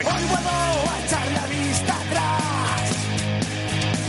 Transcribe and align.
Hoy 0.00 0.22
vuelvo 0.28 0.50
a 0.90 1.04
echar 1.04 1.26
la 1.32 1.46
vista 1.46 1.92
atrás. 1.94 2.90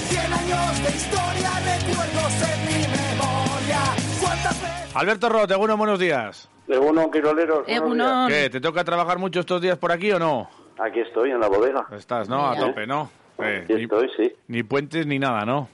Cien 0.10 0.34
años 0.34 0.84
de 0.84 0.90
historia, 0.90 1.52
recuerdos 1.60 2.34
en 2.50 2.60
mi 2.66 2.88
memoria. 2.88 3.80
¿Cuántas 4.22 4.62
veces? 4.62 4.96
Alberto 4.96 5.30
Roth, 5.30 5.52
Egunon, 5.52 5.78
buenos 5.78 6.00
días. 6.00 6.50
Egunon, 6.68 7.12
Quiroleros. 7.12 7.66
buenos 7.68 7.84
Egunon. 7.84 8.30
¿Qué? 8.30 8.50
¿Te 8.50 8.60
toca 8.62 8.84
trabajar 8.84 9.20
mucho 9.20 9.42
estos 9.42 9.62
días 9.62 9.78
por 9.78 9.92
aquí 9.92 10.12
o 10.12 10.20
no? 10.20 10.50
días. 10.50 10.80
Aquí 10.80 11.00
estoy, 11.02 11.32
en 11.32 11.40
la 11.40 11.48
bodega. 11.48 11.86
Estás, 11.92 12.28
¿no? 12.28 12.48
A 12.50 12.56
tope, 12.58 12.88
¿no? 12.88 13.10
Eh, 13.40 13.62
Aquí 13.64 13.74
ni, 13.76 13.84
estoy, 13.84 14.10
sí. 14.18 14.34
ni 14.48 14.64
puentes 14.64 15.06
ni 15.06 15.20
nada, 15.20 15.46
¿no? 15.46 15.68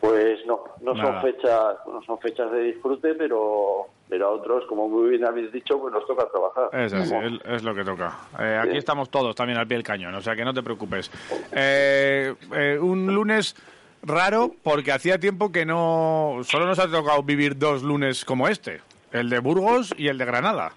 Pues 0.00 0.44
no, 0.46 0.60
no 0.80 0.94
Nada. 0.94 1.20
son 1.20 1.32
fechas, 1.32 1.76
no 1.86 2.02
son 2.02 2.18
fechas 2.18 2.50
de 2.52 2.60
disfrute, 2.64 3.14
pero, 3.14 3.86
pero 4.08 4.26
a 4.26 4.30
otros, 4.30 4.64
como 4.66 4.88
muy 4.88 5.10
bien 5.10 5.24
habéis 5.24 5.50
dicho, 5.52 5.78
pues 5.80 5.92
nos 5.92 6.06
toca 6.06 6.26
trabajar. 6.28 6.68
Es 6.72 6.92
así, 6.92 7.14
es, 7.14 7.32
es 7.56 7.62
lo 7.64 7.74
que 7.74 7.84
toca. 7.84 8.16
Eh, 8.38 8.58
aquí 8.60 8.72
Sí. 8.72 8.76
estamos 8.78 9.10
todos 9.10 9.34
también 9.34 9.58
al 9.58 9.66
pie 9.66 9.76
del 9.76 9.84
cañón, 9.84 10.14
o 10.14 10.20
sea 10.20 10.36
que 10.36 10.44
no 10.44 10.54
te 10.54 10.62
preocupes. 10.62 11.10
Eh, 11.52 12.34
eh, 12.54 12.78
un 12.80 13.12
lunes 13.14 13.56
raro 14.02 14.52
porque 14.62 14.92
hacía 14.92 15.18
tiempo 15.18 15.50
que 15.50 15.66
no... 15.66 16.38
Solo 16.44 16.66
nos 16.66 16.78
ha 16.78 16.88
tocado 16.90 17.22
vivir 17.22 17.58
dos 17.58 17.82
lunes 17.82 18.24
como 18.24 18.46
este, 18.48 18.80
el 19.12 19.28
de 19.28 19.40
Burgos 19.40 19.92
y 19.96 20.08
el 20.08 20.18
de 20.18 20.24
Granada. 20.24 20.72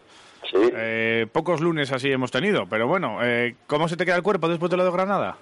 Sí. 0.49 0.57
Eh, 0.73 1.27
pocos 1.31 1.61
lunes 1.61 1.91
así 1.91 2.11
hemos 2.11 2.31
tenido, 2.31 2.65
pero 2.67 2.87
bueno, 2.87 3.19
eh, 3.21 3.55
¿cómo 3.67 3.87
se 3.87 3.97
te 3.97 4.05
queda 4.05 4.15
el 4.15 4.23
cuerpo 4.23 4.47
después 4.47 4.71
de 4.71 4.77
lo 4.77 4.85
de 4.85 4.91
Granada? 4.91 5.37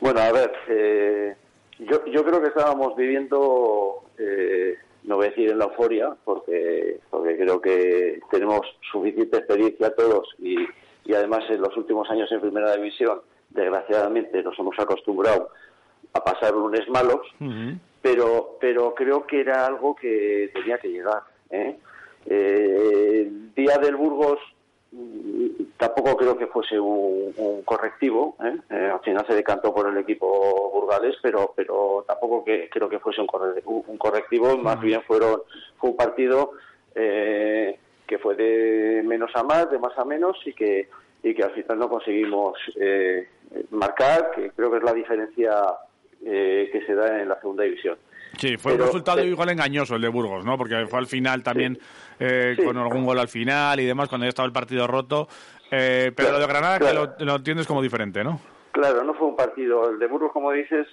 Bueno, 0.00 0.20
a 0.20 0.32
ver, 0.32 0.52
eh, 0.68 1.36
yo, 1.78 2.04
yo 2.06 2.24
creo 2.24 2.40
que 2.40 2.48
estábamos 2.48 2.96
viviendo, 2.96 4.04
eh, 4.18 4.76
no 5.08 5.16
voy 5.16 5.26
a 5.26 5.30
decir 5.30 5.50
en 5.50 5.58
la 5.58 5.64
euforia, 5.64 6.14
porque, 6.22 7.00
porque 7.10 7.36
creo 7.38 7.60
que 7.60 8.20
tenemos 8.30 8.60
suficiente 8.92 9.38
experiencia 9.38 9.94
todos 9.94 10.28
y, 10.38 10.56
y 11.06 11.14
además 11.14 11.44
en 11.48 11.62
los 11.62 11.74
últimos 11.78 12.08
años 12.10 12.30
en 12.30 12.42
Primera 12.42 12.76
División, 12.76 13.22
desgraciadamente 13.48 14.42
nos 14.42 14.58
hemos 14.58 14.78
acostumbrado 14.78 15.48
a 16.12 16.22
pasar 16.22 16.52
lunes 16.52 16.86
malos, 16.90 17.26
pero, 18.02 18.58
pero 18.60 18.94
creo 18.94 19.26
que 19.26 19.40
era 19.40 19.66
algo 19.66 19.96
que 19.96 20.50
tenía 20.52 20.78
que 20.78 20.88
llegar. 20.88 21.22
¿eh? 21.50 21.78
Eh, 22.26 23.22
el 23.22 23.54
día 23.54 23.78
del 23.78 23.96
Burgos 23.96 24.38
tampoco 25.76 26.16
creo 26.16 26.36
que 26.36 26.46
fuese 26.46 26.78
un, 26.78 27.32
un 27.36 27.62
correctivo. 27.62 28.36
¿eh? 28.42 28.56
Eh, 28.70 28.90
al 28.92 29.00
final 29.00 29.26
se 29.26 29.34
decantó 29.34 29.72
por 29.74 29.88
el 29.88 29.98
equipo 29.98 30.70
burgales, 30.72 31.16
pero, 31.22 31.52
pero 31.54 32.04
tampoco 32.06 32.44
que, 32.44 32.68
creo 32.70 32.88
que 32.88 32.98
fuese 32.98 33.20
un, 33.20 33.26
corre- 33.26 33.62
un- 33.64 33.84
un 33.86 33.98
correctivo. 33.98 34.56
Más 34.56 34.80
bien 34.80 35.02
fueron 35.02 35.42
fue 35.78 35.90
un 35.90 35.96
partido 35.96 36.52
eh, 36.94 37.78
que 38.06 38.18
fue 38.18 38.34
de 38.34 39.02
menos 39.04 39.30
a 39.34 39.42
más, 39.42 39.70
de 39.70 39.78
más 39.78 39.96
a 39.98 40.04
menos 40.04 40.36
y 40.46 40.52
que 40.54 40.88
y 41.22 41.34
que 41.34 41.42
al 41.42 41.50
final 41.50 41.78
no 41.80 41.88
conseguimos 41.88 42.56
eh, 42.80 43.28
marcar, 43.70 44.30
que 44.30 44.50
creo 44.50 44.70
que 44.70 44.76
es 44.78 44.84
la 44.84 44.92
diferencia 44.94 45.52
eh, 46.24 46.68
que 46.72 46.86
se 46.86 46.94
da 46.94 47.20
en 47.20 47.28
la 47.28 47.40
segunda 47.40 47.64
división. 47.64 47.98
Sí, 48.36 48.56
fue 48.56 48.74
un 48.74 48.80
resultado 48.80 49.24
igual 49.24 49.48
engañoso 49.50 49.96
el 49.96 50.02
de 50.02 50.08
Burgos, 50.08 50.44
¿no? 50.44 50.56
Porque 50.58 50.86
fue 50.86 50.98
al 50.98 51.06
final 51.06 51.42
también 51.42 51.78
eh, 52.20 52.54
Sí. 52.56 52.64
con 52.64 52.76
algún 52.76 53.04
gol 53.04 53.18
al 53.18 53.28
final 53.28 53.80
y 53.80 53.86
demás, 53.86 54.08
cuando 54.08 54.24
ya 54.26 54.28
estaba 54.30 54.46
el 54.46 54.52
partido 54.52 54.86
roto. 54.86 55.28
Eh, 55.70 56.12
pero 56.14 56.28
Claro, 56.28 56.32
lo 56.34 56.38
de 56.40 56.46
Granada 56.52 56.78
claro. 56.78 57.16
que 57.16 57.24
lo, 57.24 57.30
lo 57.32 57.36
entiendes 57.36 57.66
como 57.66 57.82
diferente, 57.82 58.22
¿no? 58.24 58.40
Claro, 58.72 59.02
no 59.02 59.14
fue 59.14 59.26
un 59.26 59.34
partido, 59.34 59.90
el 59.90 59.98
de 59.98 60.06
Burgos, 60.06 60.30
como 60.32 60.52
dices, 60.52 60.86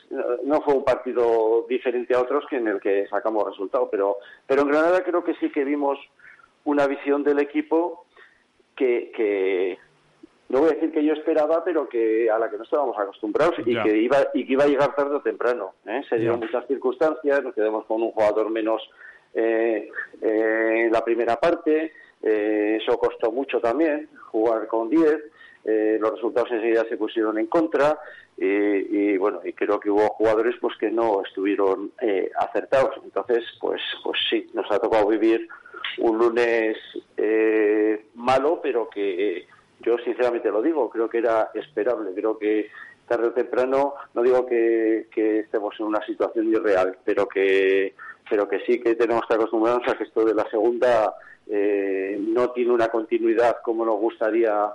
no 0.44 0.62
fue 0.62 0.74
un 0.74 0.84
partido 0.84 1.66
diferente 1.70 2.16
a 2.16 2.22
otros 2.22 2.46
que 2.50 2.56
en 2.58 2.68
el 2.68 2.80
que 2.80 3.06
sacamos 3.08 3.46
resultado, 3.48 3.90
pero, 3.92 4.18
pero 4.48 4.62
en 4.64 4.70
Granada 4.70 5.04
creo 5.04 5.24
que 5.24 5.36
sí 5.36 5.52
que 5.52 5.64
vimos 5.64 6.00
una 6.64 6.88
visión 6.88 7.24
del 7.24 7.38
equipo 7.40 8.06
que, 8.76 9.12
que 9.16 9.78
no 10.50 10.60
voy 10.60 10.70
a 10.70 10.74
decir 10.74 10.92
que 10.92 11.04
yo 11.04 11.14
esperaba, 11.14 11.64
pero 11.64 11.88
que 11.90 12.30
a 12.30 12.38
la 12.38 12.50
que 12.50 12.58
no 12.58 12.64
estábamos 12.64 12.98
acostumbrados 12.98 13.56
y 13.66 13.74
Ya. 13.74 13.84
que 13.84 13.98
iba 13.98 14.18
y 14.34 14.46
que 14.46 14.54
iba 14.54 14.64
a 14.64 14.68
llegar 14.68 14.96
tarde 14.96 15.16
o 15.16 15.22
temprano. 15.22 15.74
¿eh? 15.88 16.02
Se 16.10 16.18
dieron 16.18 16.40
muchas 16.40 16.66
circunstancias, 16.68 17.44
nos 17.44 17.54
quedamos 17.56 17.86
con 17.86 18.02
un 18.04 18.12
jugador 18.12 18.50
menos 18.52 18.82
eh, 19.34 19.90
eh, 20.22 20.84
en 20.86 20.92
la 20.92 21.04
primera 21.04 21.36
parte, 21.38 21.92
eh, 22.22 22.78
eso 22.82 22.98
costó 22.98 23.32
mucho 23.32 23.60
también, 23.60 24.08
jugar 24.32 24.68
con 24.68 24.90
10, 24.90 25.18
eh, 25.66 25.98
los 26.00 26.12
resultados 26.12 26.52
enseguida 26.52 26.86
se 26.88 26.96
pusieron 26.96 27.38
en 27.40 27.48
contra 27.48 27.98
y, 28.38 29.18
bueno, 29.18 29.40
y 29.46 29.54
creo 29.54 29.80
que 29.80 29.90
hubo 29.90 30.08
jugadores 30.10 30.56
pues 30.62 30.78
que 30.78 30.92
no 30.92 31.22
estuvieron 31.26 31.92
eh, 32.02 32.30
acertados. 32.38 32.96
Entonces, 33.04 33.44
pues, 33.62 33.82
pues 34.04 34.20
sí, 34.30 34.48
nos 34.54 34.70
ha 34.72 34.78
tocado 34.80 35.08
vivir 35.08 35.48
un 36.00 36.18
lunes 36.18 36.78
eh, 37.18 38.06
malo, 38.14 38.60
pero 38.62 38.90
que 38.90 39.48
yo 39.82 39.98
sinceramente 40.04 40.50
lo 40.52 40.62
digo, 40.62 40.90
creo 40.90 41.10
que 41.10 41.20
era 41.20 41.52
esperable, 41.54 42.14
creo 42.14 42.38
que 42.38 42.70
tarde 43.08 43.28
o 43.28 43.34
temprano, 43.34 43.94
no 44.14 44.22
digo 44.24 44.46
que, 44.46 45.08
que 45.14 45.40
estemos 45.40 45.76
en 45.80 45.86
una 45.86 46.04
situación 46.06 46.48
irreal, 46.48 46.98
pero 47.04 47.28
que, 47.28 47.94
pero 48.30 48.48
que 48.48 48.60
sí 48.62 48.80
que 48.80 48.96
tenemos 48.96 49.24
que 49.28 49.36
acostumbrarnos 49.36 49.88
a 49.88 49.98
que 49.98 50.06
esto 50.06 50.26
de 50.26 50.34
la 50.34 50.50
segunda 50.50 51.14
eh, 51.48 52.18
no 52.20 52.50
tiene 52.52 52.72
una 52.72 52.88
continuidad 52.88 53.58
como 53.64 53.86
nos 53.86 53.98
gustaría 53.98 54.66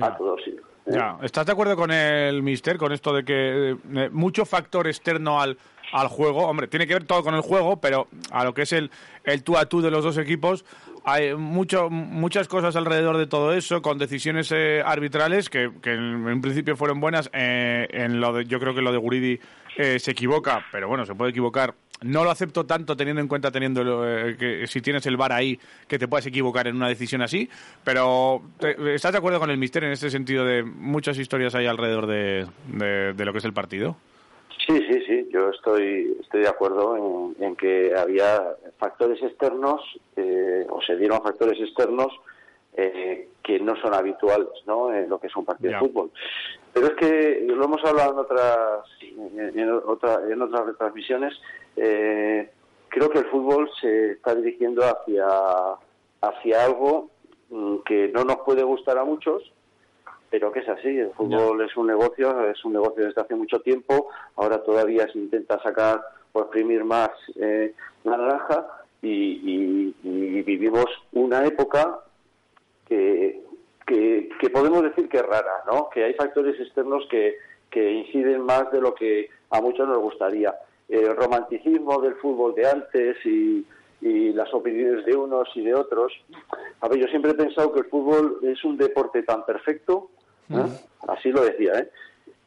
a 0.00 0.16
todos. 0.16 0.40
Ya. 0.86 1.18
¿Estás 1.22 1.46
de 1.46 1.52
acuerdo 1.52 1.76
con 1.76 1.90
el 1.90 2.42
Mister, 2.42 2.76
con 2.76 2.92
esto 2.92 3.14
de 3.14 3.24
que 3.24 3.76
eh, 3.94 4.10
mucho 4.10 4.44
factor 4.44 4.86
externo 4.86 5.40
al, 5.40 5.56
al 5.92 6.08
juego? 6.08 6.46
Hombre, 6.46 6.68
tiene 6.68 6.86
que 6.86 6.94
ver 6.94 7.04
todo 7.04 7.22
con 7.22 7.34
el 7.34 7.42
juego, 7.42 7.80
pero 7.80 8.08
a 8.30 8.44
lo 8.44 8.54
que 8.54 8.62
es 8.62 8.72
el, 8.72 8.90
el 9.24 9.42
tú 9.42 9.56
a 9.56 9.66
tú 9.66 9.82
de 9.82 9.90
los 9.90 10.02
dos 10.02 10.18
equipos, 10.18 10.64
hay 11.04 11.34
mucho, 11.34 11.90
muchas 11.90 12.48
cosas 12.48 12.76
alrededor 12.76 13.18
de 13.18 13.26
todo 13.26 13.52
eso, 13.52 13.82
con 13.82 13.98
decisiones 13.98 14.50
eh, 14.52 14.82
arbitrales 14.84 15.48
que, 15.48 15.70
que 15.80 15.92
en, 15.92 16.28
en 16.28 16.40
principio 16.40 16.76
fueron 16.76 17.00
buenas. 17.00 17.30
eh, 17.32 17.86
en 17.90 18.20
lo 18.20 18.32
de, 18.32 18.46
yo 18.46 18.58
creo 18.58 18.74
que 18.74 18.82
lo 18.82 18.92
de 18.92 18.98
Guridi 18.98 19.40
eh, 19.76 19.98
se 19.98 20.10
equivoca, 20.10 20.64
pero 20.72 20.88
bueno, 20.88 21.06
se 21.06 21.14
puede 21.14 21.30
equivocar. 21.30 21.74
No 22.02 22.24
lo 22.24 22.30
acepto 22.30 22.64
tanto 22.64 22.96
teniendo 22.96 23.20
en 23.20 23.28
cuenta 23.28 23.50
teniendo 23.50 24.08
eh, 24.08 24.36
que 24.38 24.66
si 24.66 24.80
tienes 24.80 25.04
el 25.04 25.18
VAR 25.18 25.32
ahí 25.32 25.58
que 25.86 25.98
te 25.98 26.08
puedes 26.08 26.26
equivocar 26.26 26.66
en 26.66 26.76
una 26.76 26.88
decisión 26.88 27.20
así, 27.20 27.48
pero 27.84 28.40
te- 28.58 28.94
¿estás 28.94 29.12
de 29.12 29.18
acuerdo 29.18 29.38
con 29.38 29.50
el 29.50 29.58
mister 29.58 29.84
en 29.84 29.92
este 29.92 30.08
sentido 30.08 30.44
de 30.46 30.62
muchas 30.62 31.18
historias 31.18 31.54
hay 31.54 31.66
alrededor 31.66 32.06
de, 32.06 32.46
de- 32.68 33.12
de 33.12 33.24
lo 33.26 33.32
que 33.32 33.38
es 33.38 33.44
el 33.44 33.52
partido? 33.52 33.96
Sí, 34.66 34.78
sí, 34.90 35.00
sí, 35.06 35.28
yo 35.30 35.50
estoy, 35.50 36.16
estoy 36.20 36.42
de 36.42 36.48
acuerdo 36.48 37.34
en, 37.38 37.44
en 37.44 37.56
que 37.56 37.92
había 37.94 38.44
factores 38.78 39.22
externos, 39.22 39.80
eh, 40.16 40.66
o 40.70 40.80
se 40.80 40.96
dieron 40.96 41.20
factores 41.22 41.60
externos 41.60 42.08
eh, 42.76 43.28
que 43.42 43.58
no 43.60 43.74
son 43.76 43.92
habituales 43.94 44.48
¿no? 44.66 44.94
en 44.94 45.08
lo 45.08 45.18
que 45.20 45.26
es 45.26 45.36
un 45.36 45.44
partido 45.44 45.72
Ya. 45.72 45.78
de 45.80 45.86
fútbol. 45.88 46.10
Pero 46.72 46.86
es 46.86 46.94
que 46.94 47.44
lo 47.46 47.64
hemos 47.64 47.84
hablado 47.84 48.12
en 48.12 48.18
otras, 48.20 48.84
en, 49.00 49.58
en 49.58 49.70
otra- 49.72 50.20
en 50.30 50.40
otras 50.40 50.66
retransmisiones, 50.66 51.34
eh, 51.76 52.50
creo 52.88 53.10
que 53.10 53.18
el 53.18 53.26
fútbol 53.26 53.68
se 53.80 54.12
está 54.12 54.34
dirigiendo 54.34 54.82
hacia, 54.84 55.26
hacia 56.20 56.64
algo 56.64 57.10
mm, 57.50 57.78
que 57.84 58.08
no 58.08 58.24
nos 58.24 58.36
puede 58.38 58.62
gustar 58.62 58.98
a 58.98 59.04
muchos, 59.04 59.42
pero 60.30 60.52
que 60.52 60.60
es 60.60 60.68
así. 60.68 60.88
El 60.96 61.10
fútbol 61.12 61.60
es 61.62 61.76
un 61.76 61.88
negocio, 61.88 62.48
es 62.48 62.64
un 62.64 62.74
negocio 62.74 63.04
desde 63.06 63.20
hace 63.20 63.34
mucho 63.34 63.60
tiempo. 63.60 64.08
Ahora 64.36 64.62
todavía 64.62 65.08
se 65.10 65.18
intenta 65.18 65.60
sacar 65.62 66.00
o 66.32 66.40
exprimir 66.42 66.84
más 66.84 67.10
eh, 67.34 67.74
la 68.04 68.16
naranja 68.16 68.64
y, 69.02 69.08
y- 69.10 69.96
y 70.04 70.42
vivimos 70.42 70.86
una 71.12 71.44
época 71.44 71.98
que, 72.86 73.42
que, 73.90 74.28
que 74.40 74.50
podemos 74.50 74.84
decir 74.84 75.08
que 75.08 75.16
es 75.16 75.26
rara, 75.26 75.64
¿no? 75.66 75.90
Que 75.90 76.04
hay 76.04 76.14
factores 76.14 76.58
externos 76.60 77.04
que, 77.10 77.38
que 77.68 77.90
inciden 77.90 78.42
más 78.42 78.70
de 78.70 78.80
lo 78.80 78.94
que 78.94 79.28
a 79.50 79.60
muchos 79.60 79.88
nos 79.88 79.98
gustaría. 79.98 80.54
El 80.88 81.16
romanticismo 81.16 82.00
del 82.00 82.14
fútbol 82.14 82.54
de 82.54 82.68
antes 82.68 83.16
y, 83.26 83.66
y 84.00 84.32
las 84.32 84.54
opiniones 84.54 85.04
de 85.04 85.16
unos 85.16 85.48
y 85.56 85.62
de 85.62 85.74
otros. 85.74 86.12
A 86.80 86.88
ver, 86.88 87.00
yo 87.00 87.08
siempre 87.08 87.32
he 87.32 87.34
pensado 87.34 87.72
que 87.72 87.80
el 87.80 87.86
fútbol 87.86 88.38
es 88.44 88.62
un 88.64 88.76
deporte 88.76 89.24
tan 89.24 89.44
perfecto, 89.44 90.10
¿eh? 90.50 90.66
así 91.08 91.32
lo 91.32 91.42
decía, 91.42 91.72
¿eh? 91.80 91.90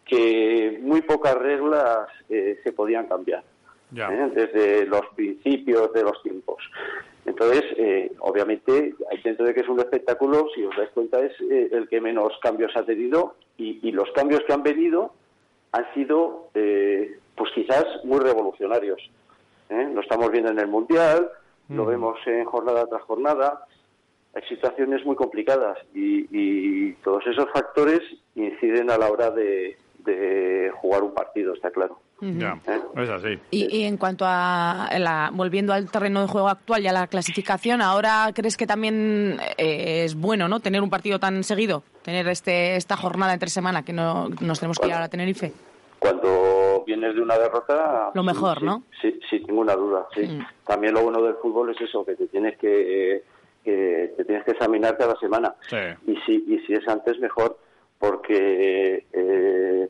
que 0.05 0.79
muy 0.81 1.01
pocas 1.01 1.35
reglas 1.35 2.07
eh, 2.29 2.59
se 2.63 2.71
podían 2.71 3.07
cambiar. 3.07 3.43
¿eh? 3.95 4.31
desde 4.33 4.85
los 4.85 5.01
principios 5.15 5.91
de 5.93 6.03
los 6.03 6.23
tiempos. 6.23 6.63
Entonces, 7.25 7.63
eh, 7.77 8.11
obviamente, 8.19 8.95
dentro 9.23 9.45
de 9.45 9.53
que 9.53 9.61
es 9.61 9.69
un 9.69 9.79
espectáculo, 9.79 10.47
si 10.53 10.63
os 10.65 10.75
dais 10.75 10.89
cuenta, 10.89 11.19
es 11.19 11.31
eh, 11.49 11.69
el 11.71 11.87
que 11.87 12.01
menos 12.01 12.33
cambios 12.41 12.75
ha 12.75 12.83
tenido 12.83 13.35
y, 13.57 13.79
y 13.87 13.91
los 13.91 14.11
cambios 14.11 14.41
que 14.45 14.53
han 14.53 14.63
venido 14.63 15.13
han 15.71 15.91
sido, 15.93 16.49
eh, 16.53 17.17
pues 17.35 17.51
quizás, 17.55 17.85
muy 18.03 18.19
revolucionarios. 18.19 19.01
¿eh? 19.69 19.89
Lo 19.93 20.01
estamos 20.01 20.29
viendo 20.31 20.51
en 20.51 20.59
el 20.59 20.67
Mundial, 20.67 21.29
lo 21.69 21.85
vemos 21.85 22.19
en 22.25 22.45
jornada 22.45 22.85
tras 22.87 23.01
jornada. 23.03 23.65
Hay 24.35 24.43
situaciones 24.43 25.05
muy 25.05 25.15
complicadas 25.15 25.77
y, 25.93 26.27
y 26.31 26.93
todos 27.03 27.25
esos 27.25 27.49
factores 27.51 28.01
inciden 28.35 28.91
a 28.91 28.97
la 28.97 29.09
hora 29.09 29.31
de, 29.31 29.77
de 29.99 30.71
jugar 30.75 31.03
un 31.03 31.13
partido, 31.13 31.53
está 31.53 31.71
claro. 31.71 31.99
Ya, 32.39 32.59
es 32.95 33.09
así. 33.09 33.39
Y, 33.51 33.77
y 33.77 33.83
en 33.83 33.97
cuanto 33.97 34.25
a 34.27 34.89
la, 34.97 35.29
volviendo 35.33 35.73
al 35.73 35.89
terreno 35.89 36.21
de 36.21 36.27
juego 36.27 36.49
actual 36.49 36.83
y 36.83 36.87
a 36.87 36.91
la 36.91 37.07
clasificación, 37.07 37.81
ahora 37.81 38.31
crees 38.33 38.57
que 38.57 38.65
también 38.67 39.39
eh, 39.57 40.03
es 40.05 40.15
bueno, 40.15 40.47
¿no? 40.47 40.59
Tener 40.59 40.81
un 40.81 40.89
partido 40.89 41.19
tan 41.19 41.43
seguido, 41.43 41.83
tener 42.03 42.27
este 42.27 42.75
esta 42.75 42.95
jornada 42.97 43.33
entre 43.33 43.49
semana 43.49 43.83
que 43.83 43.93
no 43.93 44.29
nos 44.41 44.59
tenemos 44.59 44.79
que 44.79 44.87
ir 44.87 44.93
ahora 44.93 45.05
a 45.05 45.09
Tenerife. 45.09 45.51
Cuando 45.99 46.83
vienes 46.85 47.15
de 47.15 47.21
una 47.21 47.37
derrota... 47.37 48.11
Lo 48.13 48.23
mejor, 48.23 48.59
sí, 48.59 48.65
¿no? 48.65 48.83
Sí, 49.01 49.19
sin 49.29 49.43
ninguna 49.43 49.73
duda, 49.73 50.05
sí. 50.13 50.27
Mm. 50.27 50.45
También 50.65 50.93
lo 50.93 51.01
bueno 51.01 51.21
del 51.21 51.35
fútbol 51.35 51.69
es 51.71 51.79
eso, 51.79 52.03
que 52.03 52.15
te 52.15 52.27
tienes 52.27 52.57
que, 52.57 53.15
eh, 53.15 53.23
que 53.63 54.13
te 54.17 54.25
tienes 54.25 54.43
que 54.43 54.51
examinar 54.51 54.97
cada 54.97 55.17
semana. 55.17 55.55
Sí. 55.69 55.77
Y 56.07 56.17
si, 56.25 56.43
y 56.45 56.59
si 56.67 56.73
es 56.73 56.85
antes, 56.89 57.19
mejor, 57.19 57.57
porque 57.99 59.05
eh, 59.13 59.87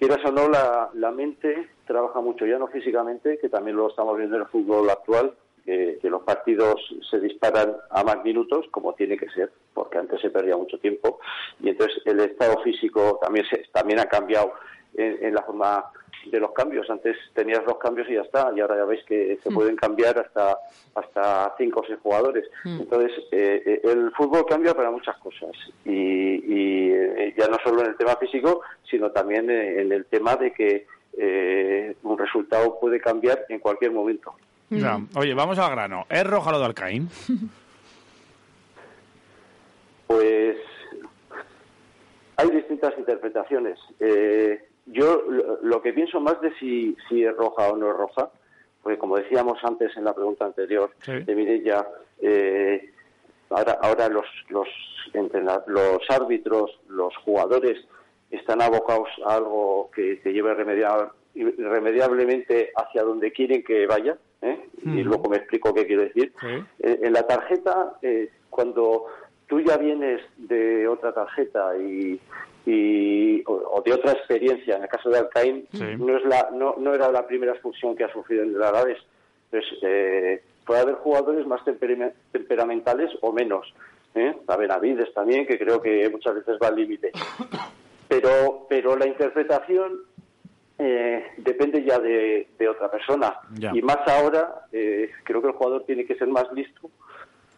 quieras 0.00 0.24
o 0.24 0.32
no, 0.32 0.48
la, 0.48 0.88
la 0.94 1.10
mente 1.10 1.68
trabaja 1.86 2.20
mucho, 2.20 2.46
ya 2.46 2.58
no 2.58 2.68
físicamente, 2.68 3.38
que 3.38 3.50
también 3.50 3.76
lo 3.76 3.90
estamos 3.90 4.16
viendo 4.16 4.36
en 4.36 4.42
el 4.42 4.48
fútbol 4.48 4.88
actual, 4.88 5.34
que, 5.62 5.98
que 6.00 6.08
los 6.08 6.22
partidos 6.22 6.80
se 7.10 7.20
disparan 7.20 7.76
a 7.90 8.02
más 8.02 8.24
minutos, 8.24 8.64
como 8.70 8.94
tiene 8.94 9.18
que 9.18 9.28
ser, 9.28 9.52
porque 9.74 9.98
antes 9.98 10.18
se 10.22 10.30
perdía 10.30 10.56
mucho 10.56 10.78
tiempo, 10.78 11.20
y 11.60 11.68
entonces 11.68 12.00
el 12.06 12.18
estado 12.20 12.62
físico 12.62 13.18
también, 13.20 13.44
se, 13.50 13.58
también 13.72 14.00
ha 14.00 14.06
cambiado 14.06 14.54
en, 14.94 15.24
en 15.24 15.34
la 15.34 15.42
forma 15.42 15.84
de 16.26 16.40
los 16.40 16.52
cambios. 16.52 16.88
Antes 16.90 17.16
tenías 17.34 17.64
dos 17.64 17.78
cambios 17.78 18.08
y 18.08 18.14
ya 18.14 18.22
está, 18.22 18.52
y 18.54 18.60
ahora 18.60 18.76
ya 18.76 18.84
veis 18.84 19.02
que 19.04 19.38
se 19.42 19.50
pueden 19.50 19.76
cambiar 19.76 20.18
hasta 20.18 20.58
hasta 20.94 21.54
cinco 21.56 21.80
o 21.80 21.86
seis 21.86 21.98
jugadores. 22.02 22.48
Entonces, 22.64 23.12
eh, 23.32 23.62
eh, 23.64 23.80
el 23.84 24.10
fútbol 24.12 24.44
cambia 24.46 24.74
para 24.74 24.90
muchas 24.90 25.16
cosas, 25.18 25.52
y, 25.84 25.90
y, 25.92 26.90
eh, 26.92 27.34
ya 27.38 27.46
no 27.48 27.56
solo 27.64 27.82
en 27.82 27.88
el 27.88 27.96
tema 27.96 28.16
físico, 28.16 28.62
sino 28.88 29.10
también 29.10 29.50
eh, 29.50 29.80
en 29.80 29.92
el 29.92 30.04
tema 30.06 30.36
de 30.36 30.52
que 30.52 30.86
eh, 31.16 31.96
un 32.02 32.18
resultado 32.18 32.78
puede 32.80 33.00
cambiar 33.00 33.44
en 33.48 33.58
cualquier 33.58 33.92
momento. 33.92 34.34
Ya. 34.70 35.00
Oye, 35.16 35.34
vamos 35.34 35.58
al 35.58 35.70
grano. 35.72 36.06
¿Es 36.08 36.24
roja 36.24 36.52
lo 36.52 36.58
de 36.58 36.66
Alcaín? 36.66 37.08
Pues 40.06 40.56
hay 42.36 42.50
distintas 42.50 42.92
interpretaciones. 42.98 43.78
Eh, 44.00 44.69
yo 44.92 45.22
lo, 45.62 45.82
que 45.82 45.92
pienso 45.92 46.20
más 46.20 46.40
de 46.40 46.52
si, 46.58 46.96
si 47.08 47.24
es 47.24 47.36
roja 47.36 47.68
o 47.70 47.76
no 47.76 47.90
es 47.90 47.96
roja, 47.96 48.30
porque 48.82 48.98
como 48.98 49.16
decíamos 49.16 49.58
antes 49.62 49.96
en 49.96 50.04
la 50.04 50.14
pregunta 50.14 50.44
anterior 50.46 50.90
Sí. 51.02 51.12
de 51.12 51.34
Mireia, 51.34 51.86
eh, 52.20 52.90
ahora, 53.50 53.78
ahora 53.82 54.08
los, 54.08 54.26
los, 54.48 54.68
los 55.66 56.00
árbitros, 56.10 56.78
los 56.88 57.16
jugadores 57.18 57.78
están 58.30 58.62
abocados 58.62 59.08
a 59.26 59.34
algo 59.36 59.90
que 59.94 60.16
te 60.16 60.32
lleve 60.32 60.54
remediar- 60.54 61.10
irremediablemente 61.34 62.70
hacia 62.76 63.02
donde 63.02 63.32
quieren 63.32 63.62
que 63.62 63.86
vaya, 63.86 64.16
¿eh? 64.42 64.68
y 64.84 65.02
luego 65.02 65.28
me 65.28 65.36
explico 65.38 65.74
qué 65.74 65.86
quiero 65.86 66.02
decir. 66.02 66.32
Sí. 66.40 66.46
Eh, 66.80 67.00
en 67.02 67.12
la 67.12 67.26
tarjeta, 67.26 67.94
eh, 68.02 68.30
cuando 68.48 69.06
tú 69.50 69.60
ya 69.60 69.76
vienes 69.76 70.22
de 70.38 70.88
otra 70.88 71.12
tarjeta 71.12 71.76
y, 71.76 72.18
y- 72.64 73.42
o, 73.46 73.52
o 73.52 73.82
de 73.82 73.92
otra 73.92 74.12
experiencia, 74.12 74.76
en 74.76 74.84
el 74.84 74.88
caso 74.88 75.10
de 75.10 75.18
Alcaín, 75.18 75.66
Sí. 75.72 75.84
no, 75.98 76.16
es 76.16 76.24
la, 76.24 76.48
no, 76.52 76.76
no 76.78 76.94
era 76.94 77.10
la 77.10 77.26
primera 77.26 77.52
expulsión 77.52 77.94
que 77.96 78.04
ha 78.04 78.12
sufrido 78.12 78.44
en 78.44 78.54
el 78.54 78.62
Alavés. 78.62 78.98
Entonces, 79.50 79.78
eh, 79.82 80.42
puede 80.64 80.80
haber 80.82 80.94
jugadores 80.94 81.46
más 81.46 81.60
temperame- 81.62 82.12
temperamentales 82.32 83.10
o 83.20 83.32
menos. 83.32 83.66
¿eh? 84.14 84.34
A 84.46 84.56
Benavides 84.56 85.12
también, 85.14 85.46
que 85.46 85.58
creo 85.58 85.82
que 85.82 86.08
muchas 86.08 86.36
veces 86.36 86.56
va 86.62 86.68
al 86.68 86.76
límite. 86.76 87.10
Pero, 88.08 88.66
pero 88.68 88.96
la 88.96 89.06
interpretación 89.06 90.00
eh, 90.78 91.24
depende 91.38 91.84
ya 91.84 91.98
de, 91.98 92.48
de 92.58 92.68
otra 92.68 92.90
persona. 92.90 93.34
Ya. 93.54 93.70
Y 93.74 93.82
más 93.82 93.98
ahora, 94.06 94.66
eh, 94.72 95.10
creo 95.24 95.40
que 95.42 95.48
el 95.48 95.54
jugador 95.54 95.84
tiene 95.84 96.04
que 96.06 96.14
ser 96.16 96.28
más 96.28 96.50
listo, 96.52 96.90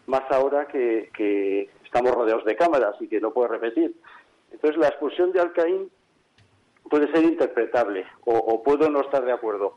más 0.07 0.23
ahora 0.31 0.67
que, 0.67 1.11
que 1.17 1.69
estamos 1.93 2.13
rodeados 2.15 2.45
de 2.47 2.57
cámaras 2.57 2.97
y 3.01 3.07
que 3.09 3.21
no 3.21 3.33
puede 3.33 3.49
repetir. 3.49 3.95
Entonces, 4.51 4.79
la 4.81 4.89
expulsión 4.89 5.31
de 5.31 5.41
Alcaín 5.41 5.91
puede 6.89 7.11
ser 7.13 7.23
interpretable 7.25 8.07
o, 8.25 8.33
o 8.35 8.63
puedo 8.63 8.89
no 8.89 9.03
estar 9.03 9.23
de 9.25 9.33
acuerdo, 9.33 9.77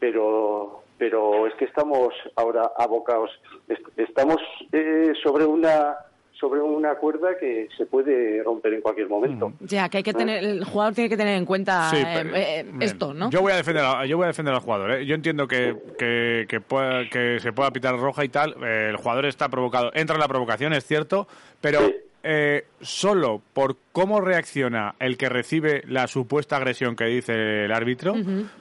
pero, 0.00 0.82
pero 0.98 1.46
es 1.46 1.54
que 1.54 1.64
estamos 1.66 2.12
ahora 2.34 2.72
abocados, 2.76 3.30
est- 3.68 3.96
estamos 3.96 4.38
eh, 4.72 5.12
sobre 5.22 5.44
una 5.44 5.96
sobre 6.38 6.60
una 6.60 6.94
cuerda 6.96 7.36
que 7.38 7.68
se 7.76 7.86
puede 7.86 8.42
romper 8.42 8.74
en 8.74 8.80
cualquier 8.80 9.08
momento. 9.08 9.52
Ya, 9.60 9.88
que 9.88 9.98
hay 9.98 10.02
que 10.02 10.12
tener, 10.12 10.42
el 10.42 10.64
jugador 10.64 10.94
tiene 10.94 11.08
que 11.08 11.16
tener 11.16 11.36
en 11.38 11.44
cuenta 11.46 11.88
Sí, 11.90 11.96
eh, 11.98 12.06
pero- 12.14 12.34
eh, 12.34 12.64
bien. 12.64 12.82
esto, 12.82 13.14
¿no? 13.14 13.30
Yo 13.30 13.40
voy 13.42 13.52
a 13.52 13.56
defender, 13.56 13.84
a- 13.84 14.04
yo 14.06 14.16
voy 14.16 14.24
a 14.24 14.28
defender 14.28 14.52
al 14.54 14.60
jugador. 14.60 14.90
¿eh? 14.92 15.06
Yo 15.06 15.14
entiendo 15.14 15.46
que, 15.46 15.76
que, 15.98 16.46
que, 16.48 16.60
pueda- 16.60 17.08
que 17.08 17.38
se 17.40 17.52
pueda 17.52 17.70
pitar 17.70 17.96
roja 17.98 18.24
y 18.24 18.28
tal. 18.28 18.56
eh, 18.64 18.88
el 18.90 18.96
jugador 18.96 19.26
está 19.26 19.48
provocado. 19.48 19.90
Entra 19.94 20.16
en 20.16 20.20
la 20.20 20.28
provocación, 20.28 20.72
es 20.72 20.84
cierto, 20.84 21.28
pero 21.60 21.80
Sí. 21.80 21.94
eh, 22.24 22.64
solo 22.80 23.40
por 23.52 23.76
cómo 23.92 24.20
reacciona 24.20 24.94
el 25.00 25.16
que 25.16 25.28
recibe 25.28 25.82
la 25.86 26.06
supuesta 26.08 26.56
agresión 26.56 26.96
que 26.96 27.04
dice 27.04 27.64
el 27.66 27.72
árbitro, 27.72 28.14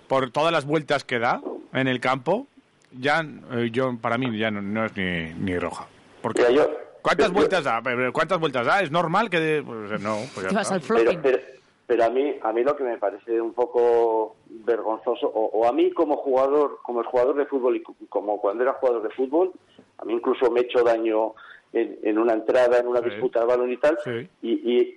por 0.07 0.29
todas 0.31 0.51
las 0.51 0.65
vueltas 0.65 1.03
que 1.03 1.19
da 1.19 1.41
en 1.73 1.87
el 1.87 1.99
campo, 1.99 2.47
ya 2.91 3.23
eh, 3.53 3.69
yo 3.71 3.97
para 4.01 4.17
mí 4.17 4.37
ya 4.37 4.51
no, 4.51 4.61
no 4.61 4.85
es 4.85 4.95
ni, 4.97 5.33
ni 5.33 5.57
roja. 5.57 5.87
Porque 6.21 6.41
Mira, 6.47 6.51
yo- 6.53 6.69
¿Cuántas 7.01 7.27
yo- 7.27 7.33
vueltas 7.33 7.63
da? 7.63 7.81
Pero, 7.83 8.13
¿Cuántas 8.13 8.39
vueltas 8.39 8.65
da? 8.65 8.81
¿Es 8.81 8.91
normal 8.91 9.29
que 9.29 9.39
de- 9.39 9.63
pues, 9.63 10.01
no? 10.01 10.17
Pues 10.33 10.47
ya 10.49 10.53
vas 10.57 10.71
al 10.71 10.81
pero, 10.81 10.99
flopping. 11.01 11.21
pero, 11.21 11.39
pero 11.87 12.03
a 12.05 12.09
mí 12.09 12.35
a 12.41 12.53
mí 12.53 12.63
lo 12.63 12.75
que 12.75 12.83
me 12.83 12.97
parece 12.97 13.41
un 13.41 13.53
poco 13.53 14.35
vergonzoso 14.49 15.27
o, 15.27 15.45
o 15.59 15.67
a 15.67 15.73
mí 15.73 15.91
como 15.91 16.17
jugador 16.17 16.79
como 16.83 17.01
el 17.01 17.05
jugador 17.07 17.35
de 17.35 17.45
fútbol 17.45 17.75
y 17.77 17.83
como 18.07 18.39
cuando 18.39 18.63
era 18.63 18.73
jugador 18.73 19.03
de 19.03 19.09
fútbol 19.09 19.51
a 19.97 20.05
mí 20.05 20.13
incluso 20.13 20.49
me 20.51 20.61
he 20.61 20.63
hecho 20.63 20.83
daño 20.83 21.33
en, 21.73 21.97
en 22.03 22.17
una 22.17 22.33
entrada 22.33 22.79
en 22.79 22.87
una 22.87 23.01
Sí. 23.01 23.09
disputa 23.09 23.41
de 23.41 23.45
balón 23.45 23.71
y 23.71 23.77
tal 23.77 23.97
Sí. 24.03 24.29
y, 24.41 24.51
y, 24.51 24.95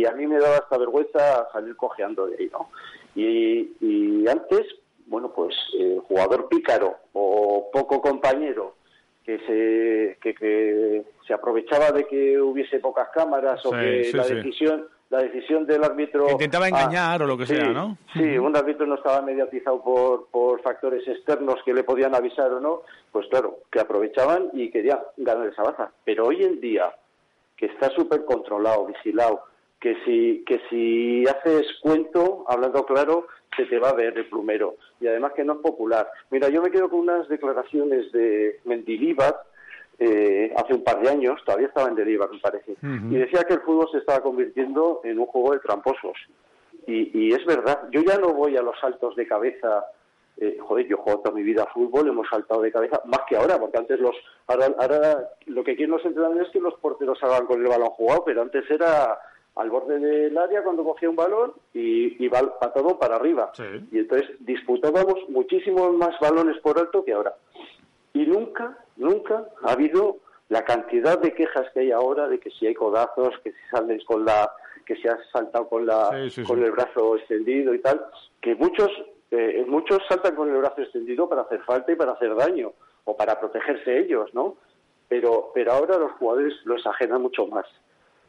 y 0.00 0.04
a 0.06 0.12
mí 0.12 0.26
me 0.26 0.38
daba 0.38 0.56
hasta 0.56 0.76
vergüenza 0.78 1.48
salir 1.52 1.76
cojeando 1.76 2.26
de 2.26 2.36
ahí 2.38 2.50
no 2.52 2.68
y, 3.14 3.72
y 3.80 4.28
antes 4.28 4.66
bueno 5.06 5.32
pues 5.32 5.54
el 5.78 6.00
jugador 6.00 6.48
pícaro 6.48 6.96
o 7.14 7.70
poco 7.72 8.02
compañero 8.02 8.74
que 9.28 9.38
se 9.40 10.18
que, 10.22 10.34
que 10.34 11.02
se 11.26 11.34
aprovechaba 11.34 11.92
de 11.92 12.06
que 12.06 12.40
hubiese 12.40 12.78
pocas 12.78 13.10
cámaras 13.10 13.60
o 13.66 13.72
que 13.72 14.04
sí, 14.04 14.16
la 14.16 14.24
sí. 14.24 14.36
decisión 14.36 14.86
la 15.10 15.18
decisión 15.18 15.66
del 15.66 15.84
árbitro 15.84 16.24
Que 16.28 16.32
intentaba 16.32 16.64
Ah, 16.64 16.68
engañar 16.68 17.22
o 17.22 17.26
lo 17.26 17.36
que 17.36 17.44
sea, 17.44 17.68
¿no? 17.68 17.98
Sí, 18.14 18.38
un 18.38 18.56
árbitro 18.56 18.86
no 18.86 18.94
estaba 18.94 19.20
mediatizado 19.20 19.82
por, 19.82 20.28
por 20.28 20.62
factores 20.62 21.06
externos 21.06 21.56
que 21.62 21.74
le 21.74 21.82
podían 21.84 22.14
avisar 22.14 22.50
o 22.52 22.60
no, 22.60 22.82
pues 23.12 23.26
claro, 23.28 23.58
que 23.70 23.80
aprovechaban 23.80 24.48
y 24.54 24.70
querían 24.70 25.00
ganar 25.18 25.48
esa 25.48 25.62
baza. 25.62 25.90
Pero 26.04 26.26
hoy 26.26 26.44
en 26.44 26.58
día, 26.60 26.90
que 27.54 27.66
está 27.66 27.90
súper 27.90 28.24
controlado, 28.24 28.86
vigilado, 28.86 29.44
que 29.80 29.96
si, 30.04 30.44
que 30.44 30.60
si 30.68 31.24
haces 31.26 31.66
cuento, 31.80 32.44
hablando 32.48 32.84
claro, 32.84 33.26
se 33.56 33.64
te 33.66 33.78
va 33.78 33.90
a 33.90 33.94
ver 33.94 34.16
el 34.18 34.28
plumero. 34.28 34.76
Y 35.00 35.06
además 35.06 35.32
que 35.34 35.44
no 35.44 35.54
es 35.54 35.58
popular. 35.60 36.10
Mira, 36.30 36.48
yo 36.48 36.62
me 36.62 36.70
quedo 36.70 36.88
con 36.88 37.00
unas 37.00 37.28
declaraciones 37.28 38.10
de 38.12 38.60
Mendilibar, 38.64 39.36
eh, 40.00 40.52
hace 40.56 40.74
un 40.74 40.84
par 40.84 41.00
de 41.00 41.10
años, 41.10 41.40
todavía 41.44 41.68
estaba 41.68 41.88
en 41.88 41.96
Delibar, 41.96 42.30
me 42.30 42.38
parece, 42.38 42.76
y 42.82 43.14
decía 43.16 43.42
que 43.44 43.54
el 43.54 43.60
fútbol 43.62 43.88
se 43.90 43.98
estaba 43.98 44.20
convirtiendo 44.20 45.00
en 45.04 45.18
un 45.18 45.26
juego 45.26 45.52
de 45.52 45.58
tramposos. 45.60 46.16
Y, 46.86 47.10
y 47.18 47.32
es 47.32 47.44
verdad, 47.44 47.88
yo 47.90 48.00
ya 48.02 48.16
no 48.16 48.32
voy 48.32 48.56
a 48.56 48.62
los 48.62 48.78
saltos 48.80 49.14
de 49.16 49.26
cabeza. 49.26 49.84
eh, 50.40 50.56
joder, 50.60 50.86
yo 50.86 50.96
juego 50.98 51.20
toda 51.20 51.34
mi 51.34 51.42
vida 51.42 51.64
a 51.64 51.72
fútbol, 51.72 52.08
hemos 52.08 52.28
saltado 52.28 52.62
de 52.62 52.70
cabeza, 52.70 53.02
más 53.06 53.22
que 53.28 53.36
ahora, 53.36 53.58
porque 53.58 53.78
antes 53.78 53.98
los. 53.98 54.14
Ahora, 54.46 54.72
ahora 54.78 55.28
lo 55.46 55.64
que 55.64 55.74
quieren 55.74 55.90
los 55.90 56.04
entrenadores 56.04 56.46
es 56.46 56.52
que 56.52 56.60
los 56.60 56.74
porteros 56.74 57.18
salgan 57.18 57.46
con 57.46 57.60
el 57.60 57.68
balón 57.68 57.88
jugado, 57.90 58.24
pero 58.24 58.42
antes 58.42 58.70
era 58.70 59.18
al 59.58 59.70
borde 59.70 59.98
del 59.98 60.36
área 60.38 60.62
cuando 60.62 60.82
cogía 60.84 61.10
un 61.10 61.16
balón 61.16 61.52
y, 61.74 62.24
y 62.24 62.28
bal- 62.28 62.54
patado 62.60 62.98
para 62.98 63.16
arriba. 63.16 63.50
Sí. 63.54 63.64
Y 63.92 63.98
entonces 63.98 64.30
disputábamos 64.40 65.16
muchísimos 65.28 65.92
más 65.94 66.18
balones 66.20 66.58
por 66.60 66.78
alto 66.78 67.04
que 67.04 67.12
ahora. 67.12 67.34
Y 68.14 68.24
nunca, 68.26 68.78
nunca 68.96 69.44
ha 69.62 69.72
habido 69.72 70.16
la 70.48 70.64
cantidad 70.64 71.18
de 71.18 71.34
quejas 71.34 71.66
que 71.74 71.80
hay 71.80 71.90
ahora 71.92 72.26
de 72.28 72.38
que 72.40 72.50
si 72.50 72.66
hay 72.66 72.74
codazos, 72.74 73.34
que 73.44 73.50
si 73.52 73.58
sales 73.70 74.02
con 74.04 74.24
la, 74.24 74.50
que 74.86 74.96
si 74.96 75.06
has 75.06 75.18
saltado 75.30 75.68
con 75.68 75.84
la, 75.86 76.10
Sí, 76.24 76.30
sí, 76.30 76.42
con 76.44 76.62
el 76.64 76.70
brazo 76.72 77.16
extendido 77.16 77.74
y 77.74 77.80
tal, 77.80 78.00
que 78.40 78.54
muchos, 78.54 78.88
eh, 79.30 79.64
muchos 79.68 79.98
saltan 80.08 80.34
con 80.36 80.48
el 80.50 80.56
brazo 80.56 80.80
extendido 80.82 81.28
para 81.28 81.42
hacer 81.42 81.60
falta 81.64 81.92
y 81.92 81.96
para 81.96 82.12
hacer 82.12 82.34
daño. 82.34 82.72
o 83.04 83.16
para 83.16 83.38
protegerse 83.40 83.98
ellos, 84.00 84.32
¿no? 84.34 84.56
Pero, 85.08 85.50
pero 85.54 85.72
ahora 85.72 85.96
los 85.98 86.12
jugadores 86.12 86.52
lo 86.64 86.74
exageran 86.76 87.22
mucho 87.22 87.46
más. 87.46 87.66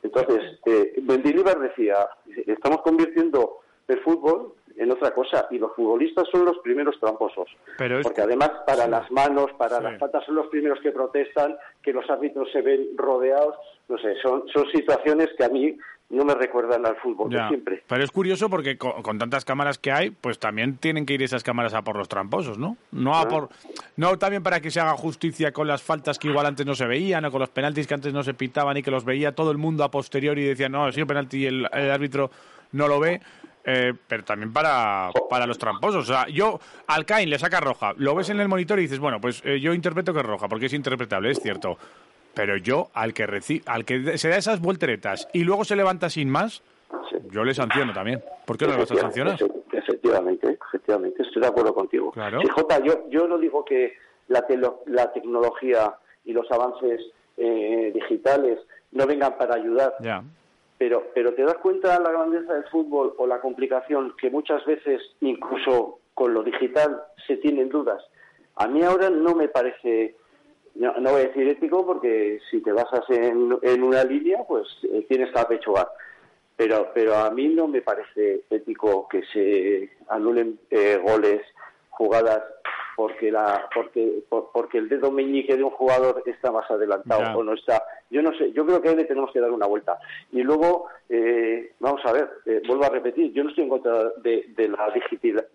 Entonces, 0.04 0.60
eh, 0.66 0.94
Mendilibar 1.04 1.60
decía, 1.60 2.08
estamos 2.48 2.82
convirtiendo 2.82 3.58
el 3.88 4.00
fútbol 4.02 4.54
en 4.78 4.92
otra 4.92 5.12
cosa 5.14 5.48
y 5.52 5.58
los 5.58 5.76
futbolistas 5.76 6.28
son 6.32 6.46
los 6.46 6.58
primeros 6.60 6.98
tramposos. 7.00 7.50
Pero 7.78 7.98
es- 8.00 8.04
Porque 8.04 8.22
además 8.22 8.52
para 8.66 8.86
Sí. 8.86 8.90
las 8.92 9.12
manos, 9.12 9.52
para 9.58 9.78
Sí. 9.78 9.84
las 9.84 10.00
patas 10.00 10.24
son 10.26 10.36
los 10.36 10.48
primeros 10.48 10.80
que 10.82 10.92
protestan, 10.92 11.58
que 11.82 11.92
los 11.92 12.10
árbitros 12.10 12.50
se 12.52 12.62
ven 12.62 12.88
rodeados, 12.96 13.56
no 13.90 13.98
sé, 13.98 14.16
son, 14.22 14.48
son 14.50 14.70
situaciones 14.72 15.28
que 15.38 15.44
a 15.44 15.50
mí 15.50 15.78
no 16.10 16.26
me 16.26 16.34
recuerdan 16.34 16.86
al 16.86 16.96
fútbol 16.98 17.30
de 17.30 17.48
siempre. 17.48 17.84
Pero 17.88 18.04
es 18.04 18.12
curioso 18.12 18.50
porque 18.50 18.78
con, 18.78 19.04
con 19.04 19.20
tantas 19.20 19.46
cámaras 19.46 19.78
que 19.78 19.92
hay, 19.92 20.10
pues 20.10 20.40
también 20.40 20.78
tienen 20.78 21.06
que 21.06 21.14
ir 21.14 21.22
esas 21.22 21.44
cámaras 21.44 21.74
a 21.74 21.84
por 21.84 21.96
los 21.96 22.10
tramposos, 22.10 22.58
¿no? 22.58 22.78
No 22.92 23.16
a 23.16 23.28
por, 23.28 23.50
no 23.96 24.18
también 24.18 24.42
para 24.42 24.60
que 24.60 24.72
se 24.72 24.80
haga 24.80 24.94
justicia 24.98 25.52
con 25.52 25.68
las 25.68 25.84
faltas 25.84 26.18
que 26.18 26.28
igual 26.28 26.46
antes 26.48 26.66
no 26.66 26.74
se 26.74 26.88
veían 26.88 27.26
o 27.26 27.32
con 27.32 27.40
los 27.40 27.50
penaltis 27.50 27.86
que 27.86 27.94
antes 27.94 28.12
no 28.12 28.24
se 28.24 28.34
pitaban 28.34 28.76
y 28.78 28.82
que 28.82 28.90
los 28.92 29.06
veía 29.06 29.34
todo 29.34 29.52
el 29.52 29.58
mundo 29.58 29.84
a 29.84 29.92
posteriori 29.92 30.42
y 30.42 30.48
decían, 30.48 30.72
no, 30.72 30.86
ha 30.86 30.92
sido 30.92 31.06
penalti 31.06 31.44
y 31.44 31.46
el, 31.46 31.68
el 31.72 31.92
árbitro 31.92 32.32
no 32.72 32.88
lo 32.88 33.00
ve. 33.00 33.22
eh, 33.66 33.94
pero 34.08 34.24
también 34.24 34.52
para, 34.52 35.12
para 35.30 35.46
los 35.46 35.60
tramposos. 35.60 36.10
O 36.10 36.14
sea, 36.14 36.28
yo, 36.28 36.60
al 36.88 37.06
Cain 37.06 37.30
le 37.30 37.38
saca 37.38 37.60
roja, 37.60 37.94
lo 37.98 38.16
ves 38.16 38.30
en 38.30 38.40
el 38.40 38.48
monitor 38.48 38.80
y 38.80 38.84
dices, 38.84 39.00
bueno, 39.00 39.22
pues 39.22 39.44
eh, 39.46 39.60
yo 39.60 39.74
interpreto 39.74 40.12
que 40.14 40.22
es 40.22 40.26
roja, 40.26 40.48
porque 40.48 40.66
es 40.66 40.74
interpretable, 40.74 41.30
es 41.30 41.40
cierto. 41.40 41.78
Pero 42.34 42.58
yo, 42.58 42.90
al 42.94 43.14
que, 43.14 43.28
reci- 43.28 43.64
al 43.66 43.86
que 43.86 44.18
se 44.18 44.30
da 44.30 44.38
esas 44.38 44.62
volteretas 44.62 45.28
y 45.34 45.44
luego 45.44 45.64
se 45.66 45.76
levanta 45.76 46.10
sin 46.10 46.30
más, 46.30 46.62
Sí. 47.10 47.18
yo 47.32 47.44
le 47.44 47.54
sanciono 47.54 47.94
también. 47.94 48.24
¿Por 48.46 48.58
qué 48.58 48.66
no 48.66 48.74
le 48.74 48.80
vas 48.80 48.92
a 48.92 48.96
sancionar? 48.96 49.38
Efecti- 49.38 49.64
Efectivamente, 49.72 50.58
efectivamente, 50.68 51.24
estoy 51.24 51.42
de 51.42 51.48
acuerdo 51.48 51.74
contigo. 51.74 52.12
Claro. 52.12 52.42
Sí, 52.42 52.48
Jota, 52.50 52.80
yo, 52.84 53.10
yo 53.10 53.28
no 53.28 53.38
digo 53.38 53.64
que 53.66 53.94
la, 54.28 54.46
telo- 54.48 54.82
la 54.86 55.12
tecnología 55.12 55.96
y 56.26 56.34
los 56.34 56.50
avances 56.52 57.02
eh, 57.38 57.92
digitales 57.94 58.60
no 58.92 59.06
vengan 59.06 59.38
para 59.38 59.56
ayudar, 59.56 59.94
Ya. 60.02 60.24
pero, 60.78 61.08
pero 61.14 61.34
te 61.34 61.44
das 61.44 61.56
cuenta 61.58 61.98
de 61.98 62.04
la 62.04 62.12
grandeza 62.12 62.54
del 62.54 62.64
fútbol 62.66 63.14
o 63.18 63.28
la 63.28 63.40
complicación 63.40 64.14
que 64.20 64.30
muchas 64.30 64.66
veces, 64.66 65.02
incluso 65.22 66.00
con 66.14 66.34
lo 66.34 66.44
digital, 66.44 67.02
se 67.28 67.38
tienen 67.38 67.70
dudas. 67.70 68.04
A 68.56 68.68
mí 68.68 68.84
ahora 68.84 69.10
no 69.10 69.36
me 69.36 69.48
parece, 69.48 70.16
no, 70.80 70.94
no 71.00 71.12
voy 71.12 71.22
a 71.22 71.28
decir 71.28 71.48
ético, 71.48 71.86
porque 71.86 72.40
si 72.50 72.62
te 72.62 72.72
basas 72.72 73.08
en, 73.10 73.58
en 73.62 73.84
una 73.84 74.04
línea, 74.04 74.40
pues 74.48 74.68
eh, 74.92 75.06
tienes 75.08 75.32
que 75.32 75.40
apechugar. 75.40 75.88
Pero, 76.56 76.92
pero 76.94 77.16
a 77.16 77.30
mí 77.30 77.48
no 77.50 77.68
me 77.68 77.82
parece 77.82 78.42
ético 78.50 79.08
que 79.08 79.24
se 79.32 79.90
anulen 80.10 80.60
eh, 80.72 81.00
goles, 81.02 81.42
jugadas, 81.90 82.42
porque 82.98 83.32
la 83.32 83.70
porque 83.74 84.24
por- 84.28 84.52
porque 84.52 84.78
el 84.78 84.90
dedo 84.90 85.10
meñique 85.10 85.56
de 85.56 85.64
un 85.64 85.70
jugador 85.70 86.22
está 86.26 86.52
más 86.52 86.70
adelantado 86.70 87.22
Ya. 87.22 87.38
o 87.38 87.44
no 87.44 87.54
está. 87.54 87.82
Yo 88.10 88.22
no 88.22 88.34
sé, 88.38 88.52
yo 88.52 88.66
creo 88.66 88.82
que 88.82 88.90
ahí 88.90 88.96
le 88.98 89.06
tenemos 89.06 89.32
que 89.32 89.40
dar 89.40 89.52
una 89.52 89.68
vuelta. 89.68 89.98
Y 90.34 90.42
luego, 90.44 90.88
eh, 91.08 91.72
vamos 91.80 92.02
a 92.06 92.12
ver, 92.12 92.30
eh, 92.46 92.62
vuelvo 92.68 92.84
a 92.86 92.90
repetir, 92.90 93.32
yo 93.32 93.44
no 93.44 93.50
estoy 93.52 93.64
en 93.66 93.70
contra 93.70 94.10
de, 94.18 94.46
de 94.50 94.68
la 94.68 94.92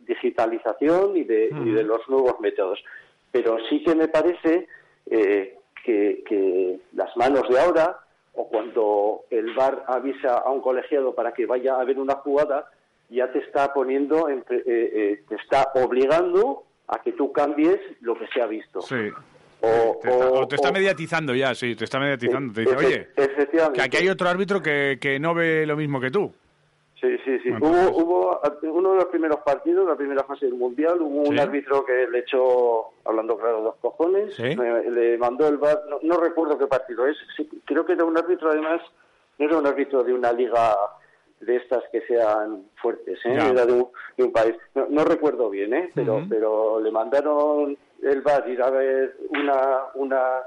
digitalización 0.06 1.16
y 1.16 1.24
de, 1.24 1.50
y 1.64 1.70
de 1.70 1.82
los 1.82 2.08
nuevos 2.08 2.40
métodos, 2.40 2.82
pero 3.30 3.58
sí 3.68 3.82
que 3.82 3.94
me 3.94 4.08
parece 4.08 4.68
eh, 5.10 5.58
que, 5.84 6.22
que 6.26 6.78
las 6.94 7.16
manos 7.16 7.48
de 7.48 7.58
ahora 7.60 7.98
o 8.34 8.48
cuando 8.48 9.20
el 9.30 9.54
VAR 9.54 9.84
avisa 9.86 10.38
a 10.38 10.50
un 10.50 10.60
colegiado 10.60 11.14
para 11.14 11.32
que 11.32 11.46
vaya 11.46 11.76
a 11.80 11.84
ver 11.84 11.98
una 11.98 12.14
jugada, 12.16 12.68
ya 13.10 13.30
te 13.30 13.38
está 13.38 13.72
poniendo, 13.72 14.28
en 14.28 14.40
eh, 14.50 14.62
eh, 14.66 15.22
te 15.28 15.36
está 15.36 15.70
obligando 15.74 16.64
a 16.88 16.98
que 17.00 17.12
tú 17.12 17.30
cambies 17.32 17.78
lo 18.00 18.18
que 18.18 18.26
se 18.28 18.40
ha 18.42 18.46
visto. 18.46 18.80
Sí. 18.82 19.10
O, 19.60 19.98
Te 20.02 20.10
está, 20.10 20.28
o- 20.28 20.40
o 20.42 20.48
te 20.48 20.56
está 20.56 20.72
mediatizando 20.72 21.34
ya, 21.34 21.54
sí, 21.54 21.74
te 21.76 21.84
está 21.84 21.98
mediatizando. 21.98 22.52
Te 22.52 22.60
dice, 22.62 22.76
oye, 22.76 23.08
que 23.72 23.80
aquí 23.82 23.96
hay 23.98 24.08
otro 24.10 24.28
árbitro 24.28 24.60
que, 24.60 24.98
que 25.00 25.18
no 25.18 25.32
ve 25.34 25.64
lo 25.64 25.76
mismo 25.76 26.00
que 26.00 26.10
tú. 26.10 26.32
Sí, 27.04 27.18
sí, 27.24 27.38
sí. 27.40 27.50
Hubo, 27.50 27.98
hubo 27.98 28.40
uno 28.62 28.92
de 28.92 28.96
los 28.96 29.04
primeros 29.06 29.40
partidos, 29.40 29.86
la 29.86 29.94
primera 29.94 30.24
fase 30.24 30.46
del 30.46 30.54
Mundial, 30.54 31.02
hubo 31.02 31.28
un 31.28 31.38
árbitro 31.38 31.84
que 31.84 32.06
le 32.08 32.20
echó, 32.20 32.92
hablando 33.04 33.36
claro, 33.36 33.60
dos 33.60 33.74
cojones, 33.82 34.34
Sí. 34.34 34.54
le 34.54 35.18
mandó 35.18 35.46
el 35.48 35.58
VAR, 35.58 35.82
no, 35.90 35.98
no 36.02 36.16
recuerdo 36.16 36.56
qué 36.56 36.66
partido 36.66 37.06
es, 37.06 37.16
sí, 37.36 37.46
creo 37.66 37.84
que 37.84 37.92
era 37.92 38.04
un 38.04 38.16
árbitro 38.16 38.50
además, 38.50 38.80
no 39.38 39.46
era 39.46 39.58
un 39.58 39.66
árbitro 39.66 40.02
de 40.02 40.14
una 40.14 40.32
liga 40.32 40.74
de 41.40 41.56
estas 41.56 41.82
que 41.92 42.00
sean 42.06 42.64
fuertes, 42.80 43.18
¿eh? 43.26 43.34
Ya. 43.36 43.50
era 43.50 43.66
de 43.66 43.72
un, 43.74 43.88
de 44.16 44.24
un 44.24 44.32
país, 44.32 44.54
no, 44.74 44.86
no 44.88 45.04
recuerdo 45.04 45.50
bien, 45.50 45.74
¿eh? 45.74 45.90
pero, 45.94 46.22
pero 46.28 46.80
le 46.80 46.90
mandaron 46.90 47.76
el 48.02 48.22
VAR 48.22 48.48
ir 48.48 48.62
a 48.62 48.70
ver 48.70 49.16
una, 49.28 49.80
una 49.94 50.40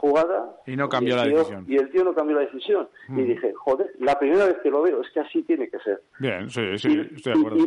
jugada 0.00 0.56
Y 0.66 0.76
no 0.76 0.88
cambió 0.88 1.14
el 1.14 1.20
la 1.20 1.24
tío- 1.26 1.38
decisión. 1.38 1.64
Y 1.68 1.76
el 1.76 1.90
tío 1.90 2.04
no 2.04 2.14
cambió 2.14 2.36
la 2.36 2.42
decisión. 2.42 2.88
Y 3.08 3.12
Ujú. 3.12 3.22
dije, 3.22 3.52
joder, 3.54 3.92
la 3.98 4.18
primera 4.18 4.44
vez 4.46 4.58
que 4.62 4.70
lo 4.70 4.82
veo, 4.82 5.00
es 5.00 5.10
que 5.10 5.20
así 5.20 5.42
tiene 5.42 5.68
que 5.70 5.78
ser. 5.80 6.02
Bien, 6.18 6.48
sí, 6.50 6.78
sí, 6.78 6.88
Y- 6.90 7.16
estoy 7.16 7.32
de 7.32 7.38
acuerdo. 7.40 7.58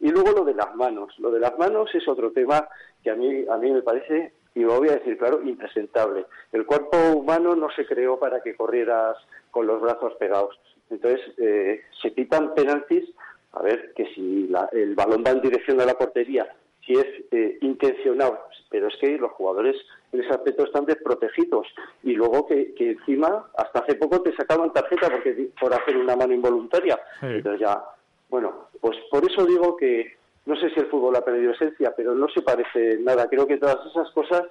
Y 0.00 0.10
luego 0.10 0.30
lo 0.32 0.44
de 0.44 0.54
las 0.54 0.74
manos. 0.74 1.14
Lo 1.18 1.30
de 1.30 1.40
las 1.40 1.56
manos 1.58 1.94
es 1.94 2.06
otro 2.08 2.30
tema 2.32 2.68
que 3.02 3.10
a 3.10 3.14
mí, 3.14 3.44
a 3.50 3.56
mí 3.58 3.70
me 3.70 3.82
parece, 3.82 4.32
y 4.54 4.60
lo 4.60 4.78
voy 4.78 4.88
a 4.88 4.96
decir 4.96 5.16
claro, 5.18 5.42
impresentable. 5.42 6.26
El 6.52 6.64
cuerpo 6.66 6.96
humano 7.14 7.54
no 7.54 7.68
se 7.70 7.86
creó 7.86 8.18
para 8.18 8.42
que 8.42 8.54
corrieras 8.56 9.16
con 9.50 9.66
los 9.66 9.80
brazos 9.80 10.14
pegados. 10.14 10.58
Entonces, 10.90 11.20
eh, 11.38 11.82
se 12.02 12.10
pitan 12.10 12.54
penaltis, 12.54 13.04
a 13.52 13.62
ver, 13.62 13.92
que 13.94 14.06
si 14.14 14.46
la- 14.48 14.68
el 14.72 14.94
balón 14.94 15.22
va 15.26 15.30
en 15.30 15.40
dirección 15.40 15.80
a 15.80 15.84
la 15.86 15.94
portería, 15.94 16.46
si 16.86 16.92
es 16.92 17.06
eh, 17.32 17.58
intencionado, 17.62 18.38
pero 18.70 18.88
es 18.88 18.96
que 18.96 19.16
los 19.18 19.32
jugadores 19.32 19.76
en 20.12 20.20
ese 20.20 20.30
aspecto 20.30 20.64
están 20.64 20.86
desprotegidos. 20.86 21.66
Y 22.02 22.14
luego 22.14 22.46
que, 22.46 22.74
que 22.74 22.92
encima, 22.92 23.46
hasta 23.56 23.80
hace 23.80 23.94
poco 23.96 24.22
te 24.22 24.34
sacaban 24.34 24.72
tarjeta 24.72 25.10
porque 25.10 25.48
por 25.60 25.74
hacer 25.74 25.96
una 25.96 26.16
mano 26.16 26.32
involuntaria. 26.34 26.98
Sí. 27.20 27.26
Entonces 27.26 27.60
ya, 27.60 27.82
bueno, 28.28 28.68
pues 28.80 28.96
por 29.10 29.24
eso 29.30 29.44
digo 29.44 29.76
que 29.76 30.16
no 30.46 30.56
sé 30.56 30.70
si 30.70 30.80
el 30.80 30.86
fútbol 30.86 31.16
ha 31.16 31.24
perdido 31.24 31.52
esencia, 31.52 31.92
pero 31.96 32.14
no 32.14 32.28
se 32.28 32.42
parece 32.42 32.98
nada. 33.00 33.28
Creo 33.28 33.46
que 33.46 33.58
todas 33.58 33.78
esas 33.86 34.10
cosas 34.12 34.42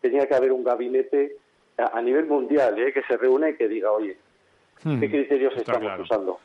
tenía 0.00 0.26
que 0.26 0.34
haber 0.34 0.52
un 0.52 0.64
gabinete 0.64 1.36
a, 1.78 1.98
a 1.98 2.02
nivel 2.02 2.26
mundial 2.26 2.78
¿eh? 2.78 2.92
que 2.92 3.02
se 3.02 3.16
reúne 3.16 3.50
y 3.50 3.56
que 3.56 3.68
diga, 3.68 3.92
oye, 3.92 4.16
Hmm, 4.82 5.00
¿qué 5.00 5.10
criterios 5.10 5.52
está 5.52 5.72
estamos 5.72 5.88
claro. 5.88 6.02
usando? 6.02 6.40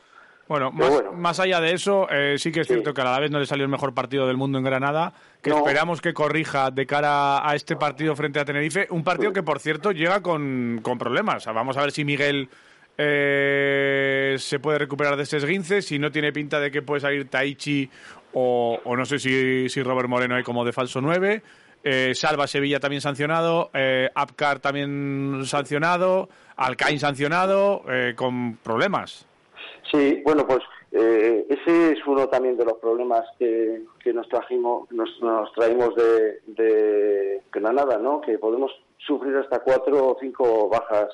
Bueno, 0.48 0.70
más, 0.72 0.90
bueno. 0.90 1.12
más 1.12 1.40
allá 1.40 1.60
de 1.60 1.72
eso, 1.72 2.06
eh, 2.10 2.34
sí 2.38 2.52
que 2.52 2.60
es 2.60 2.66
Sí. 2.66 2.74
cierto 2.74 2.92
que 2.92 3.00
a 3.00 3.04
la 3.04 3.18
vez 3.20 3.30
no 3.30 3.38
le 3.38 3.46
salió 3.46 3.64
el 3.64 3.70
mejor 3.70 3.94
partido 3.94 4.26
del 4.26 4.36
mundo 4.36 4.58
en 4.58 4.64
Granada, 4.64 5.14
que 5.40 5.50
No. 5.50 5.58
esperamos 5.58 6.00
que 6.02 6.12
corrija 6.12 6.70
de 6.70 6.84
cara 6.86 7.48
a 7.48 7.54
este 7.54 7.76
partido 7.76 8.14
frente 8.16 8.38
a 8.40 8.44
Tenerife, 8.44 8.86
un 8.90 9.02
partido 9.04 9.32
que 9.32 9.42
por 9.42 9.60
cierto 9.60 9.92
llega 9.92 10.20
con, 10.20 10.80
con 10.82 10.98
problemas. 10.98 11.36
O 11.36 11.40
sea, 11.40 11.52
vamos 11.52 11.76
a 11.76 11.80
ver 11.82 11.92
si 11.92 12.04
Miguel 12.04 12.48
eh, 12.98 14.36
se 14.38 14.58
puede 14.58 14.78
recuperar 14.78 15.16
de 15.16 15.22
ese 15.22 15.38
esguince, 15.38 15.80
si 15.82 15.98
no 15.98 16.10
tiene 16.10 16.32
pinta 16.32 16.60
de 16.60 16.70
que 16.70 16.82
puede 16.82 17.00
salir 17.00 17.28
Taichi 17.28 17.88
o, 18.34 18.78
o 18.84 18.96
no 18.96 19.04
sé 19.06 19.18
si, 19.18 19.68
si 19.68 19.82
Robert 19.82 20.08
Moreno 20.08 20.34
hay 20.36 20.42
como 20.42 20.64
de 20.64 20.72
falso 20.72 21.00
9. 21.00 21.42
Eh, 21.84 22.12
Salva 22.14 22.46
Sevilla 22.46 22.78
también 22.78 23.00
sancionado, 23.00 23.70
eh, 23.74 24.08
Apcar 24.14 24.60
también 24.60 25.40
sancionado, 25.46 26.28
Alcaín 26.56 27.00
sancionado, 27.00 27.82
eh, 27.88 28.12
con 28.14 28.56
problemas. 28.58 29.26
Sí, 29.92 30.22
bueno, 30.24 30.46
pues 30.46 30.60
eh, 30.92 31.46
ese 31.48 31.92
es 31.92 32.06
uno 32.06 32.26
también 32.28 32.56
de 32.56 32.64
los 32.64 32.78
problemas 32.78 33.22
que, 33.38 33.82
que 34.02 34.12
nos 34.12 34.26
trajimos, 34.28 34.90
nos, 34.90 35.20
nos 35.20 35.52
traímos 35.52 35.94
de, 35.94 36.40
de 36.46 37.42
Granada, 37.52 37.98
¿no? 37.98 38.20
Que 38.22 38.38
podemos 38.38 38.72
sufrir 38.98 39.36
hasta 39.36 39.60
cuatro 39.60 40.08
o 40.08 40.16
cinco 40.18 40.68
bajas 40.70 41.08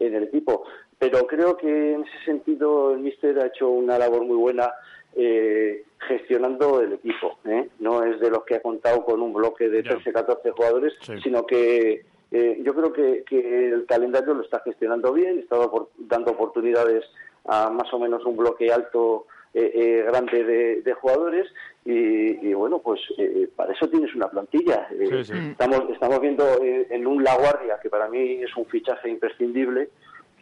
en 0.00 0.14
el 0.16 0.24
equipo. 0.24 0.64
Pero 0.98 1.26
creo 1.28 1.56
que 1.56 1.94
en 1.94 2.02
ese 2.02 2.24
sentido 2.24 2.92
el 2.92 2.98
míster 3.00 3.38
ha 3.38 3.46
hecho 3.46 3.68
una 3.68 3.98
labor 3.98 4.24
muy 4.24 4.36
buena 4.36 4.72
eh, 5.14 5.84
gestionando 6.08 6.80
el 6.80 6.94
equipo. 6.94 7.38
¿eh? 7.44 7.68
No 7.78 8.02
es 8.02 8.18
de 8.20 8.30
los 8.30 8.44
que 8.44 8.56
ha 8.56 8.62
contado 8.62 9.04
con 9.04 9.22
un 9.22 9.32
bloque 9.32 9.68
de 9.68 9.82
Ya. 9.84 9.90
13, 9.90 10.12
14 10.12 10.50
jugadores, 10.50 10.92
Sí. 11.02 11.12
sino 11.22 11.46
que 11.46 12.04
eh, 12.32 12.60
yo 12.62 12.74
creo 12.74 12.92
que, 12.92 13.22
que 13.24 13.68
el 13.68 13.86
calendario 13.86 14.34
lo 14.34 14.42
está 14.42 14.60
gestionando 14.60 15.12
bien, 15.12 15.38
está 15.38 15.56
dando 15.98 16.32
oportunidades 16.32 17.04
a 17.48 17.70
más 17.70 17.92
o 17.92 17.98
menos 17.98 18.24
un 18.24 18.36
bloque 18.36 18.72
alto 18.72 19.26
eh, 19.54 19.72
eh, 19.74 20.04
grande 20.06 20.44
de, 20.44 20.82
de 20.82 20.92
jugadores 20.92 21.46
y, 21.84 22.48
y, 22.48 22.52
bueno 22.54 22.78
pues 22.80 23.00
eh, 23.16 23.48
para 23.56 23.72
eso 23.72 23.88
tienes 23.88 24.14
una 24.14 24.28
plantilla 24.28 24.86
Eh, 24.92 25.24
Sí, 25.24 25.32
sí. 25.32 25.38
estamos 25.52 25.82
estamos 25.90 26.20
viendo 26.20 26.44
eh, 26.62 26.86
en 26.90 27.06
un 27.06 27.24
La 27.24 27.34
Guardia 27.36 27.78
que 27.82 27.88
para 27.88 28.08
mí 28.08 28.42
es 28.42 28.54
un 28.56 28.66
fichaje 28.66 29.08
imprescindible 29.08 29.88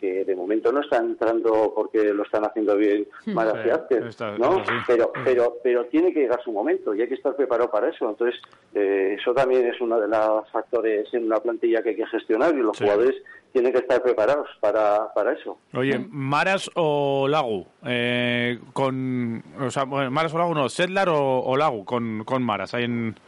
que 0.01 0.25
de 0.25 0.37
momento 0.37 0.71
no 0.73 0.81
está 0.81 0.99
entrando 0.99 1.73
porque 1.75 2.13
lo 2.13 2.23
están 2.23 2.45
haciendo 2.45 2.77
bien 2.77 3.07
Sí, 3.25 3.33
Fiasquez, 3.33 4.05
está- 4.05 4.37
¿no? 4.39 4.59
está 4.59 4.73
así. 4.75 4.83
pero 4.87 5.13
pero 5.25 5.55
pero 5.63 5.85
tiene 5.87 6.13
que 6.13 6.21
llegar 6.21 6.41
su 6.43 6.53
momento 6.53 6.95
y 6.95 7.01
hay 7.03 7.09
que 7.09 7.15
estar 7.15 7.35
preparado 7.37 7.71
para 7.71 7.89
eso 7.89 8.09
entonces 8.09 8.41
eh, 8.75 9.17
eso 9.19 9.33
también 9.33 9.67
es 9.67 9.81
uno 9.81 9.99
de 10.01 10.09
los 10.09 10.51
factores 10.51 11.09
en 11.15 11.25
una 11.27 11.41
plantilla 11.41 11.83
que 11.83 11.91
hay 11.91 11.97
que 11.97 12.07
gestionar 12.07 12.55
y 12.55 12.59
los 12.59 12.77
Sí. 12.77 12.85
jugadores 12.85 13.15
tienen 13.53 13.73
que 13.73 13.79
estar 13.79 14.03
preparados 14.03 14.49
para, 14.61 15.13
para 15.15 15.33
eso 15.33 15.59
Oye, 15.73 15.99
Maras 16.11 16.71
o 16.75 17.27
Lagu, 17.29 17.67
eh, 17.87 18.59
con, 18.75 19.43
o 19.59 19.71
sea, 19.71 19.85
bueno, 19.85 20.11
Maras 20.11 20.35
o 20.35 20.39
Lagu 20.39 20.55
no, 20.55 20.69
Sedlar 20.69 21.09
o, 21.09 21.41
o 21.41 21.57
Lagu 21.57 21.85
con, 21.87 22.23
con 22.25 22.43
Maras, 22.43 22.75
ahí 22.75 22.85
en, 22.85 23.19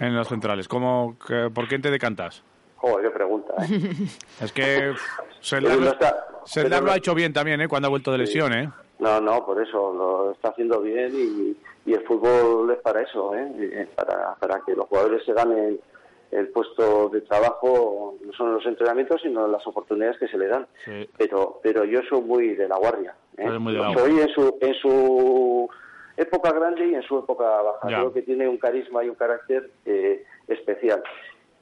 en 0.00 0.14
los 0.16 0.28
centrales. 0.28 0.68
¿Cómo, 0.68 1.16
que- 1.26 1.48
¿Por 1.54 1.66
quién 1.66 1.80
te 1.80 1.90
decantas? 1.90 2.42
Joder, 2.76 3.06
qué 3.06 3.10
pregunta, 3.12 3.54
¿eh? 3.62 3.90
Es 4.42 4.52
que 4.52 4.92
no 5.60 5.90
está- 5.90 6.26
pero 6.54 6.80
lo 6.80 6.92
ha 6.92 6.96
hecho 6.96 7.14
bien 7.14 7.32
también, 7.32 7.60
¿eh? 7.60 7.68
Cuando 7.68 7.86
ha 7.86 7.90
vuelto 7.90 8.12
de 8.12 8.18
lesión, 8.18 8.52
¿eh? 8.52 8.70
No, 8.98 9.20
no, 9.20 9.44
por 9.44 9.60
eso 9.62 9.92
lo 9.92 10.32
está 10.32 10.48
haciendo 10.50 10.80
bien 10.80 11.10
y, 11.14 11.56
y 11.90 11.94
el 11.94 12.02
fútbol 12.04 12.70
es 12.70 12.78
para 12.78 13.02
eso, 13.02 13.34
¿eh? 13.34 13.88
Para, 13.94 14.34
para 14.36 14.60
que 14.64 14.74
los 14.74 14.86
jugadores 14.86 15.24
se 15.24 15.32
ganen 15.32 15.80
el 16.30 16.48
puesto 16.48 17.08
de 17.10 17.20
trabajo, 17.22 18.16
no 18.24 18.32
solo 18.32 18.50
en 18.50 18.54
los 18.56 18.66
entrenamientos, 18.66 19.20
sino 19.22 19.46
en 19.46 19.52
las 19.52 19.66
oportunidades 19.66 20.18
que 20.18 20.28
se 20.28 20.36
le 20.38 20.48
dan. 20.48 20.66
Sí. 20.84 21.08
Pero, 21.16 21.60
pero 21.62 21.84
yo 21.84 22.00
soy 22.08 22.22
muy 22.22 22.54
de 22.54 22.68
la 22.68 22.76
guardia. 22.76 23.14
¿eh? 23.36 23.48
Muy 23.58 23.72
de 23.72 23.78
la 23.78 23.92
soy 23.94 24.18
en 24.20 24.28
su, 24.30 24.58
en 24.60 24.74
su 24.74 25.68
época 26.16 26.50
grande 26.52 26.88
y 26.88 26.94
en 26.94 27.02
su 27.02 27.18
época 27.18 27.44
baja. 27.44 27.88
Ya. 27.90 27.96
Creo 27.98 28.12
que 28.12 28.22
tiene 28.22 28.48
un 28.48 28.58
carisma 28.58 29.04
y 29.04 29.08
un 29.08 29.14
carácter 29.14 29.70
eh, 29.84 30.24
especial. 30.48 31.02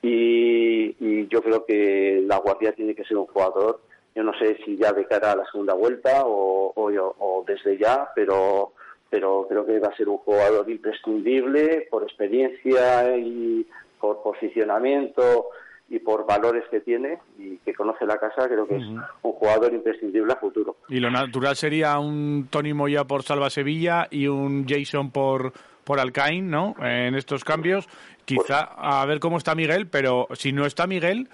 Y, 0.03 0.97
y 0.99 1.29
yo 1.29 1.41
creo 1.43 1.65
que 1.65 2.23
la 2.27 2.39
Guardia 2.39 2.73
tiene 2.73 2.95
que 2.95 3.05
ser 3.05 3.17
un 3.17 3.27
jugador, 3.27 3.81
yo 4.15 4.23
no 4.23 4.33
sé 4.39 4.59
si 4.65 4.77
ya 4.77 4.93
de 4.93 5.07
cara 5.07 5.33
a 5.33 5.37
la 5.37 5.47
segunda 5.51 5.75
vuelta 5.75 6.25
o, 6.27 6.73
o, 6.75 7.15
o 7.19 7.45
desde 7.47 7.79
ya, 7.79 8.09
pero, 8.15 8.73
pero 9.09 9.47
creo 9.49 9.65
que 9.65 9.79
va 9.79 9.89
a 9.89 9.97
ser 9.97 10.09
un 10.09 10.19
jugador 10.19 10.69
imprescindible 10.69 11.87
por 11.91 12.03
experiencia 12.03 13.17
y 13.17 13.67
por 14.01 14.23
posicionamiento 14.23 15.47
y 15.89 15.99
por 15.99 16.27
valores 16.27 16.65
que 16.71 16.81
tiene 16.81 17.19
y 17.39 17.59
que 17.59 17.75
conoce 17.75 18.07
la 18.07 18.17
casa, 18.17 18.49
creo 18.49 18.67
que 18.67 18.77
es 18.77 18.83
un 18.85 19.33
jugador 19.33 19.73
imprescindible 19.75 20.33
a 20.33 20.37
futuro. 20.37 20.77
Y 20.89 21.01
lo 21.01 21.11
natural 21.11 21.55
sería 21.55 21.99
un 21.99 22.49
Tony 22.51 22.73
Moya 22.73 23.05
por 23.05 23.23
Salva 23.23 23.51
Sevilla 23.51 24.09
y 24.11 24.27
un 24.27 24.67
Jason 24.67 25.11
por, 25.11 25.53
por 25.85 26.01
Alcaín, 26.01 26.51
¿no? 26.51 26.75
En 26.81 27.15
estos 27.15 27.45
cambios. 27.45 27.89
Quizá 28.25 28.61
a 28.61 29.05
ver 29.07 29.19
cómo 29.21 29.39
está 29.39 29.55
Miguel, 29.55 29.89
pero 29.89 30.29
si 30.33 30.53
no 30.53 30.65
está 30.65 30.87
Miguel, 30.87 31.29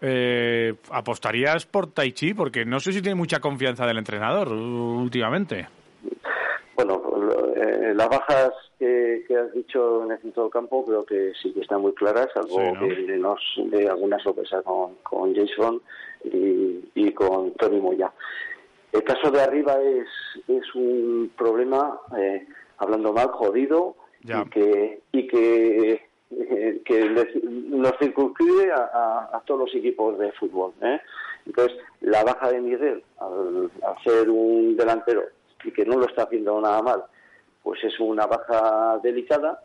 eh, 0.00 0.74
apostarías 0.90 1.66
por 1.66 1.92
Taichi, 1.92 2.34
porque 2.34 2.64
no 2.64 2.80
sé 2.80 2.92
si 2.92 3.02
tiene 3.02 3.14
mucha 3.14 3.40
confianza 3.40 3.86
del 3.86 3.98
entrenador 3.98 4.48
últimamente. 4.48 5.68
Bueno, 6.74 7.02
eh, 7.54 7.92
las 7.94 8.08
bajas 8.08 8.50
que, 8.78 9.24
que 9.28 9.36
has 9.36 9.52
dicho 9.52 10.04
en 10.04 10.12
el 10.12 10.18
centro 10.20 10.44
del 10.44 10.52
campo 10.52 10.84
creo 10.84 11.04
que 11.04 11.32
sí 11.40 11.52
que 11.52 11.60
están 11.60 11.82
muy 11.82 11.92
claras, 11.92 12.28
salvo 12.34 12.58
Sí, 12.58 12.72
¿no? 12.72 12.88
que 12.88 13.16
nos 13.18 13.40
dé 13.70 13.88
alguna 13.88 14.18
sorpresa 14.18 14.62
con, 14.62 14.96
con 15.02 15.34
Jason 15.34 15.80
y, 16.24 16.80
y 16.94 17.12
con 17.12 17.52
Tony 17.52 17.80
Moya. 17.80 18.10
El 18.92 19.04
caso 19.04 19.30
de 19.30 19.40
arriba 19.40 19.76
es, 19.80 20.08
es 20.48 20.74
un 20.74 21.30
problema, 21.36 21.98
eh, 22.18 22.46
hablando 22.82 23.12
mal, 23.12 23.28
jodido 23.28 23.94
Ya. 24.24 24.42
y 24.42 24.50
que, 24.50 25.00
y 25.12 25.26
que, 25.28 26.02
eh, 26.30 26.82
que 26.84 27.00
les- 27.08 27.44
nos 27.44 27.92
circunscribe 27.98 28.72
a, 28.72 28.76
a- 28.92 29.36
a 29.36 29.40
todos 29.46 29.60
los 29.60 29.74
equipos 29.74 30.18
de 30.18 30.32
fútbol. 30.32 30.72
¿eh? 30.82 31.00
Entonces, 31.46 31.76
la 32.00 32.22
baja 32.24 32.50
de 32.50 32.60
Miguel, 32.60 33.02
al, 33.18 33.70
al 33.86 34.02
ser 34.04 34.28
un 34.30 34.76
delantero 34.76 35.22
y 35.64 35.70
que 35.72 35.84
no 35.84 35.96
lo 35.98 36.06
está 36.06 36.24
haciendo 36.24 36.60
nada 36.60 36.82
mal, 36.82 37.04
pues 37.62 37.82
es 37.84 37.98
una 38.00 38.26
baja 38.26 38.98
delicada 39.02 39.62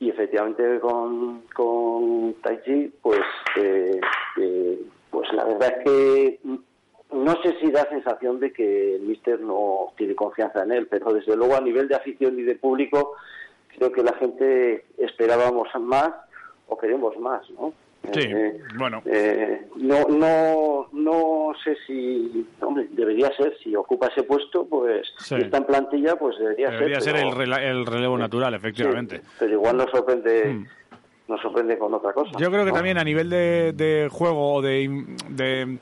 y 0.00 0.10
efectivamente 0.10 0.78
con, 0.80 1.42
con 1.54 2.34
Taichi, 2.42 2.92
pues, 3.02 3.20
eh, 3.56 4.00
eh, 4.40 4.80
pues 5.10 5.32
la 5.32 5.44
verdad 5.44 5.74
es 5.78 5.84
que 5.84 6.40
no 7.12 7.42
sé 7.42 7.54
si 7.60 7.70
da 7.70 7.88
sensación 7.88 8.38
de 8.40 8.52
que 8.52 8.96
el 8.96 9.02
míster 9.02 9.40
no 9.40 9.92
tiene 9.96 10.14
confianza 10.14 10.62
en 10.62 10.72
él, 10.72 10.86
pero 10.88 11.12
desde 11.12 11.36
luego 11.36 11.56
a 11.56 11.60
nivel 11.60 11.88
de 11.88 11.96
afición 11.96 12.38
y 12.38 12.42
de 12.42 12.54
público 12.56 13.12
creo 13.76 13.92
que 13.92 14.02
la 14.02 14.12
gente 14.14 14.84
esperábamos 14.98 15.68
más 15.80 16.10
o 16.68 16.76
queremos 16.76 17.16
más, 17.18 17.48
¿no? 17.50 17.72
Sí, 18.12 18.20
Eh, 18.22 18.60
bueno. 18.76 19.02
eh, 19.06 19.66
no, 19.76 20.04
no, 20.08 20.88
no 20.92 21.52
sé 21.64 21.76
si, 21.86 22.46
hombre, 22.60 22.86
debería 22.90 23.28
ser, 23.36 23.56
si 23.62 23.74
ocupa 23.74 24.06
ese 24.06 24.22
puesto, 24.22 24.66
pues 24.66 25.06
Sí. 25.18 25.34
si 25.36 25.42
está 25.42 25.58
en 25.58 25.64
plantilla, 25.64 26.16
pues 26.16 26.38
debería, 26.38 26.70
Debería 26.70 27.00
ser 27.00 27.14
pero- 27.14 27.28
el, 27.28 27.34
rela- 27.34 27.60
el 27.62 27.84
relevo 27.86 28.16
natural, 28.16 28.54
efectivamente. 28.54 29.18
Sí, 29.18 29.22
pero 29.40 29.52
igual 29.54 29.76
nos 29.78 29.90
sorprende, 29.90 30.44
Mm. 30.44 30.66
nos 31.28 31.40
sorprende 31.42 31.76
con 31.76 31.92
otra 31.92 32.12
cosa. 32.12 32.30
Yo 32.38 32.50
creo 32.50 32.64
que 32.64 32.70
¿no? 32.70 32.76
también 32.76 32.98
a 32.98 33.04
nivel 33.04 33.28
de, 33.28 33.72
de 33.74 34.08
juego 34.10 34.54
o 34.54 34.62
de, 34.62 35.78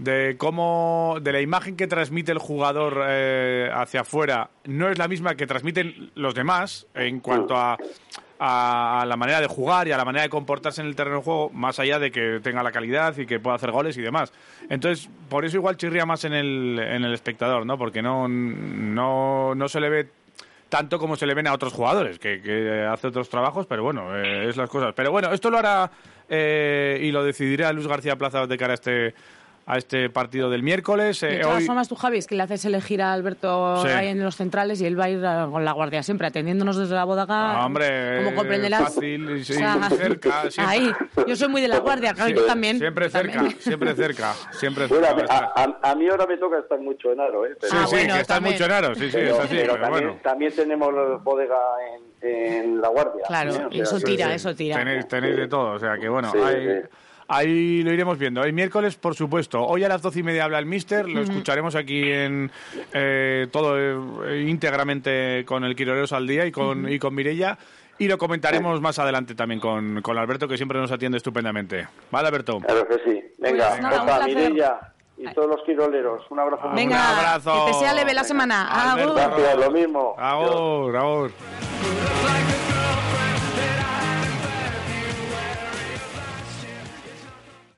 de 0.00 0.36
cómo 0.38 1.18
de 1.20 1.32
la 1.32 1.40
imagen 1.40 1.76
que 1.76 1.86
transmite 1.86 2.32
el 2.32 2.38
jugador 2.38 3.04
eh, 3.06 3.70
hacia 3.72 4.00
afuera 4.00 4.50
no 4.64 4.88
es 4.88 4.98
la 4.98 5.08
misma 5.08 5.34
que 5.34 5.46
transmiten 5.46 6.10
los 6.14 6.34
demás 6.34 6.86
en 6.94 7.20
cuanto 7.20 7.54
a, 7.56 7.76
a 8.38 9.04
la 9.06 9.16
manera 9.16 9.40
de 9.42 9.46
jugar 9.46 9.86
y 9.86 9.92
a 9.92 9.98
la 9.98 10.04
manera 10.06 10.22
de 10.22 10.30
comportarse 10.30 10.80
en 10.80 10.86
el 10.86 10.96
terreno 10.96 11.18
de 11.18 11.22
juego, 11.22 11.50
más 11.50 11.78
allá 11.78 11.98
de 11.98 12.10
que 12.10 12.40
tenga 12.42 12.62
la 12.62 12.72
calidad 12.72 13.16
y 13.18 13.26
que 13.26 13.38
pueda 13.38 13.56
hacer 13.56 13.70
goles 13.70 13.98
y 13.98 14.00
demás. 14.00 14.32
Entonces, 14.70 15.10
por 15.28 15.44
eso 15.44 15.58
igual 15.58 15.76
chirría 15.76 16.06
más 16.06 16.24
en 16.24 16.32
el, 16.32 16.78
en 16.78 17.04
el 17.04 17.12
espectador, 17.12 17.66
¿no? 17.66 17.76
Porque 17.76 18.00
no, 18.00 18.26
no, 18.26 19.54
no 19.54 19.68
se 19.68 19.80
le 19.80 19.90
ve 19.90 20.08
tanto 20.70 20.98
como 20.98 21.16
se 21.16 21.26
le 21.26 21.34
ven 21.34 21.48
a 21.48 21.52
otros 21.52 21.74
jugadores, 21.74 22.18
que, 22.18 22.40
que 22.40 22.86
hace 22.90 23.08
otros 23.08 23.28
trabajos, 23.28 23.66
pero 23.66 23.82
bueno, 23.82 24.16
eh, 24.16 24.48
es 24.48 24.56
las 24.56 24.70
cosas. 24.70 24.94
Pero 24.96 25.10
bueno, 25.10 25.30
esto 25.32 25.50
lo 25.50 25.58
hará 25.58 25.90
eh, 26.28 26.98
y 27.02 27.10
lo 27.10 27.22
decidirá 27.22 27.72
Luis 27.72 27.88
García 27.88 28.16
Plaza 28.16 28.46
de 28.46 28.56
cara 28.56 28.72
a 28.72 28.74
este 28.74 29.14
a 29.66 29.76
este 29.78 30.10
partido 30.10 30.50
del 30.50 30.62
miércoles. 30.64 31.20
De 31.20 31.36
Eh, 31.36 31.40
todas 31.40 31.58
hoy- 31.58 31.66
formas, 31.66 31.86
tú, 31.88 31.94
Javi, 31.94 32.18
es 32.18 32.26
que 32.26 32.34
le 32.34 32.42
haces 32.42 32.64
elegir 32.64 33.00
a 33.02 33.12
Alberto 33.12 33.82
Sí. 33.82 33.88
ahí 33.88 34.08
en 34.08 34.22
los 34.24 34.34
centrales 34.34 34.80
y 34.80 34.86
él 34.86 34.98
va 34.98 35.04
a 35.04 35.10
ir 35.10 35.24
a- 35.24 35.46
con 35.48 35.64
la 35.64 35.70
guardia 35.72 36.02
siempre, 36.02 36.26
atendiéndonos 36.26 36.76
desde 36.76 36.94
la 36.94 37.04
bodaga. 37.04 37.60
Ah, 37.60 37.66
hombre, 37.66 38.16
como 38.24 38.34
comprenderás. 38.34 38.82
fácil, 38.82 39.44
sí, 39.44 39.52
O 39.52 39.56
sea, 39.56 39.88
cerca, 39.90 40.50
siempre. 40.50 40.64
Ahí, 40.66 40.92
yo 41.26 41.36
soy 41.36 41.48
muy 41.48 41.60
de 41.62 41.68
la 41.68 41.78
guardia, 41.78 42.14
claro, 42.14 42.30
yo 42.34 42.44
también. 42.46 42.78
Siempre 42.78 43.08
cerca, 43.10 43.32
también. 43.34 43.60
siempre 43.60 43.94
cerca, 43.94 44.32
siempre 44.52 44.86
Bueno, 44.88 45.06
cerca. 45.06 45.52
a, 45.54 45.64
a 45.82 45.90
a- 45.90 45.94
mí 45.94 46.08
ahora 46.08 46.26
me 46.26 46.36
toca 46.38 46.58
estar 46.58 46.80
mucho 46.80 47.12
en 47.12 47.20
aro, 47.20 47.46
¿eh? 47.46 47.56
Pero, 47.60 47.70
Sí, 47.72 47.78
Ah, 47.80 47.86
sí, 47.86 47.94
bueno, 47.96 48.14
que 48.14 48.20
está 48.22 48.34
también. 48.34 48.54
mucho 48.54 48.64
en 48.64 48.72
aro, 48.72 48.94
sí, 48.96 49.04
sí, 49.04 49.10
pero- 49.12 49.34
es 49.34 49.38
así, 49.40 49.56
pero 49.56 49.72
pero 49.74 49.84
también, 49.84 50.04
bueno. 50.06 50.20
también 50.22 50.52
tenemos 50.56 51.22
bodega 51.22 51.56
en, 52.22 52.28
en 52.28 52.80
la 52.80 52.88
guardia. 52.88 53.22
Claro, 53.28 53.52
sea, 53.52 53.68
eso 53.70 54.00
tira, 54.00 54.26
Sí, 54.28 54.32
eso 54.32 54.54
tira. 54.56 54.76
Tenéis, 54.78 55.06
tenéis 55.06 55.36
de 55.36 55.46
todo, 55.48 55.72
o 55.74 55.78
sea 55.78 55.96
que 55.96 56.08
bueno, 56.08 56.30
Sí, 56.32 56.38
ahí, 57.30 57.82
lo 57.82 57.92
iremos 57.92 58.18
viendo. 58.18 58.42
El 58.42 58.52
miércoles, 58.52 58.96
por 58.96 59.14
supuesto. 59.14 59.64
Hoy 59.64 59.84
a 59.84 59.88
las 59.88 60.02
doce 60.02 60.20
y 60.20 60.22
media 60.22 60.44
habla 60.44 60.58
el 60.58 60.66
Mister, 60.66 61.08
lo 61.08 61.20
escucharemos 61.22 61.74
aquí 61.76 62.10
en 62.10 62.50
eh, 62.92 63.46
todo 63.50 63.78
eh, 64.26 64.42
íntegramente 64.46 65.44
con 65.46 65.64
el 65.64 65.74
Quiroleros 65.74 66.12
al 66.12 66.26
día 66.26 66.44
y 66.46 66.52
con, 66.52 66.90
y 66.90 66.98
con 66.98 67.14
Mirella. 67.14 67.56
Y 67.98 68.08
lo 68.08 68.16
comentaremos 68.16 68.80
más 68.80 68.98
adelante 68.98 69.34
también 69.34 69.60
con, 69.60 70.00
con 70.00 70.16
Alberto, 70.16 70.48
que 70.48 70.56
siempre 70.56 70.78
nos 70.78 70.90
atiende 70.90 71.18
estupendamente. 71.18 71.86
¿Vale, 72.10 72.28
Alberto? 72.28 72.58
Claro 72.60 72.88
que 72.88 72.94
sí. 73.04 73.22
Venga, 73.38 73.68
Pues 73.70 73.82
nada. 73.82 74.26
Mireia 74.26 74.80
y 75.18 75.34
todos 75.34 75.48
los 75.48 75.62
quiroleros. 75.66 76.22
Un 76.30 76.40
abrazo 76.40 76.70
Venga, 76.74 76.96
Un 76.96 77.18
abrazo. 77.18 77.66
que 77.66 77.72
te 77.72 77.78
sea 77.78 77.92
leve 77.92 78.14
la 78.14 78.24
semana. 78.24 78.92
Alberto. 78.92 79.18
Agur. 79.18 79.36
Gracias, 79.42 79.56
lo 79.58 79.70
mismo. 79.70 80.14
Agur, 80.18 80.96
agur. 80.96 81.30